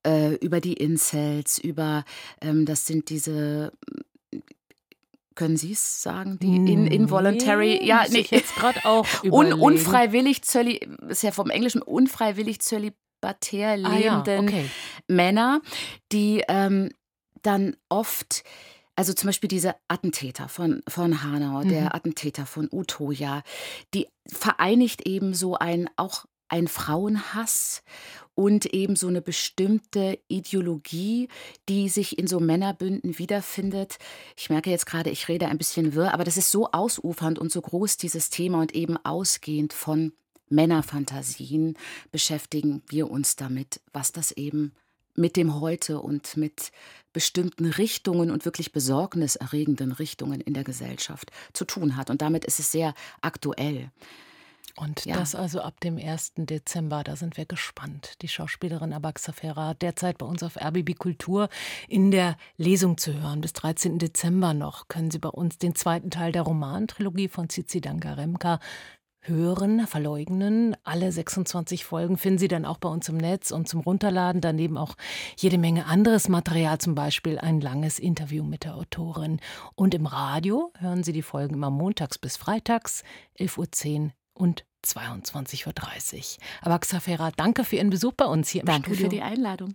äh, 0.04 0.34
über 0.38 0.60
die 0.60 0.74
Incels, 0.74 1.58
über 1.58 2.04
ähm, 2.40 2.66
das 2.66 2.84
sind 2.84 3.10
diese 3.10 3.70
können 5.34 5.56
Sie 5.56 5.72
es 5.72 6.02
sagen? 6.02 6.38
Die 6.38 6.54
in, 6.56 6.86
involuntary, 6.86 7.78
Nee, 7.80 7.86
ja, 7.86 8.04
nee, 8.10 8.26
jetzt 8.30 8.54
gerade 8.54 8.84
auch 8.84 9.06
un, 9.24 9.52
unfreiwillig 9.52 10.42
zöli, 10.42 10.80
ist 11.08 11.22
ja 11.22 11.30
vom 11.32 11.50
Englischen 11.50 11.82
unfreiwillig 11.82 12.60
zölibatär 12.60 13.72
Ah 13.72 13.76
ja, 13.76 14.16
lebenden 14.22 14.48
okay. 14.48 14.70
Männer, 15.08 15.60
die 16.12 16.42
ähm, 16.48 16.90
dann 17.42 17.76
oft, 17.88 18.42
also 18.96 19.12
zum 19.14 19.28
Beispiel 19.28 19.48
diese 19.48 19.74
Attentäter 19.88 20.48
von, 20.48 20.82
von 20.88 21.22
Hanau, 21.22 21.62
Mhm. 21.62 21.68
der 21.68 21.94
Attentäter 21.94 22.46
von 22.46 22.68
Utoya, 22.70 23.42
die 23.94 24.08
vereinigt 24.28 25.06
eben 25.06 25.34
so 25.34 25.56
ein, 25.56 25.88
auch 25.96 26.24
ein 26.48 26.68
Frauenhass 26.68 27.82
und 28.34 28.66
eben 28.66 28.96
so 28.96 29.08
eine 29.08 29.22
bestimmte 29.22 30.18
Ideologie, 30.28 31.28
die 31.68 31.88
sich 31.88 32.18
in 32.18 32.26
so 32.26 32.40
Männerbünden 32.40 33.18
wiederfindet. 33.18 33.98
Ich 34.36 34.50
merke 34.50 34.70
jetzt 34.70 34.86
gerade, 34.86 35.10
ich 35.10 35.28
rede 35.28 35.48
ein 35.48 35.58
bisschen 35.58 35.94
wirr, 35.94 36.14
aber 36.14 36.24
das 36.24 36.36
ist 36.36 36.50
so 36.50 36.70
ausufernd 36.70 37.38
und 37.38 37.52
so 37.52 37.60
groß, 37.60 37.96
dieses 37.96 38.30
Thema, 38.30 38.60
und 38.60 38.74
eben 38.74 38.96
ausgehend 39.04 39.72
von 39.72 40.12
Männerfantasien 40.48 41.76
beschäftigen 42.10 42.82
wir 42.88 43.10
uns 43.10 43.36
damit, 43.36 43.80
was 43.92 44.12
das 44.12 44.32
eben 44.32 44.72
mit 45.14 45.36
dem 45.36 45.60
Heute 45.60 46.00
und 46.00 46.36
mit 46.36 46.72
bestimmten 47.12 47.66
Richtungen 47.66 48.30
und 48.30 48.44
wirklich 48.44 48.72
besorgniserregenden 48.72 49.92
Richtungen 49.92 50.40
in 50.40 50.54
der 50.54 50.64
Gesellschaft 50.64 51.30
zu 51.52 51.64
tun 51.64 51.96
hat. 51.96 52.08
Und 52.08 52.22
damit 52.22 52.44
ist 52.44 52.58
es 52.58 52.72
sehr 52.72 52.94
aktuell. 53.20 53.90
Und 54.76 55.04
Ja. 55.04 55.16
das 55.16 55.34
also 55.34 55.60
ab 55.60 55.80
dem 55.80 55.98
1. 55.98 56.32
Dezember, 56.46 57.04
da 57.04 57.16
sind 57.16 57.36
wir 57.36 57.44
gespannt. 57.44 58.14
Die 58.22 58.28
Schauspielerin 58.28 58.92
Abaxa 58.92 59.32
Ferra 59.32 59.68
hat 59.68 59.82
derzeit 59.82 60.18
bei 60.18 60.26
uns 60.26 60.42
auf 60.42 60.56
RBB 60.56 60.94
Kultur 60.94 61.48
in 61.88 62.10
der 62.10 62.36
Lesung 62.56 62.96
zu 62.98 63.12
hören. 63.20 63.40
Bis 63.40 63.52
13. 63.52 63.98
Dezember 63.98 64.54
noch 64.54 64.88
können 64.88 65.10
Sie 65.10 65.18
bei 65.18 65.28
uns 65.28 65.58
den 65.58 65.74
zweiten 65.74 66.10
Teil 66.10 66.32
der 66.32 66.42
Romantrilogie 66.42 67.28
von 67.28 67.48
Cici 67.50 67.80
Dangaremka 67.80 68.58
hören, 69.24 69.86
verleugnen. 69.86 70.76
Alle 70.82 71.12
26 71.12 71.84
Folgen 71.84 72.16
finden 72.18 72.38
Sie 72.38 72.48
dann 72.48 72.64
auch 72.64 72.78
bei 72.78 72.88
uns 72.88 73.08
im 73.08 73.16
Netz 73.16 73.52
und 73.52 73.68
zum 73.68 73.80
Runterladen. 73.80 74.40
Daneben 74.40 74.76
auch 74.76 74.96
jede 75.36 75.58
Menge 75.58 75.86
anderes 75.86 76.28
Material, 76.28 76.78
zum 76.78 76.94
Beispiel 76.94 77.38
ein 77.38 77.60
langes 77.60 77.98
Interview 78.00 78.42
mit 78.42 78.64
der 78.64 78.74
Autorin. 78.74 79.38
Und 79.76 79.94
im 79.94 80.06
Radio 80.06 80.72
hören 80.78 81.04
Sie 81.04 81.12
die 81.12 81.22
Folgen 81.22 81.54
immer 81.54 81.70
montags 81.70 82.18
bis 82.18 82.36
freitags, 82.36 83.04
11.10 83.38 84.06
Uhr 84.06 84.10
und 84.34 84.64
22.30 84.84 85.66
Uhr. 85.66 86.44
Aber 86.62 86.78
Xafera, 86.78 87.30
danke 87.36 87.64
für 87.64 87.76
Ihren 87.76 87.90
Besuch 87.90 88.12
bei 88.14 88.24
uns 88.24 88.48
hier 88.48 88.62
im 88.62 88.66
Danke 88.66 88.90
Studio. 88.90 89.04
für 89.04 89.16
die 89.16 89.22
Einladung. 89.22 89.74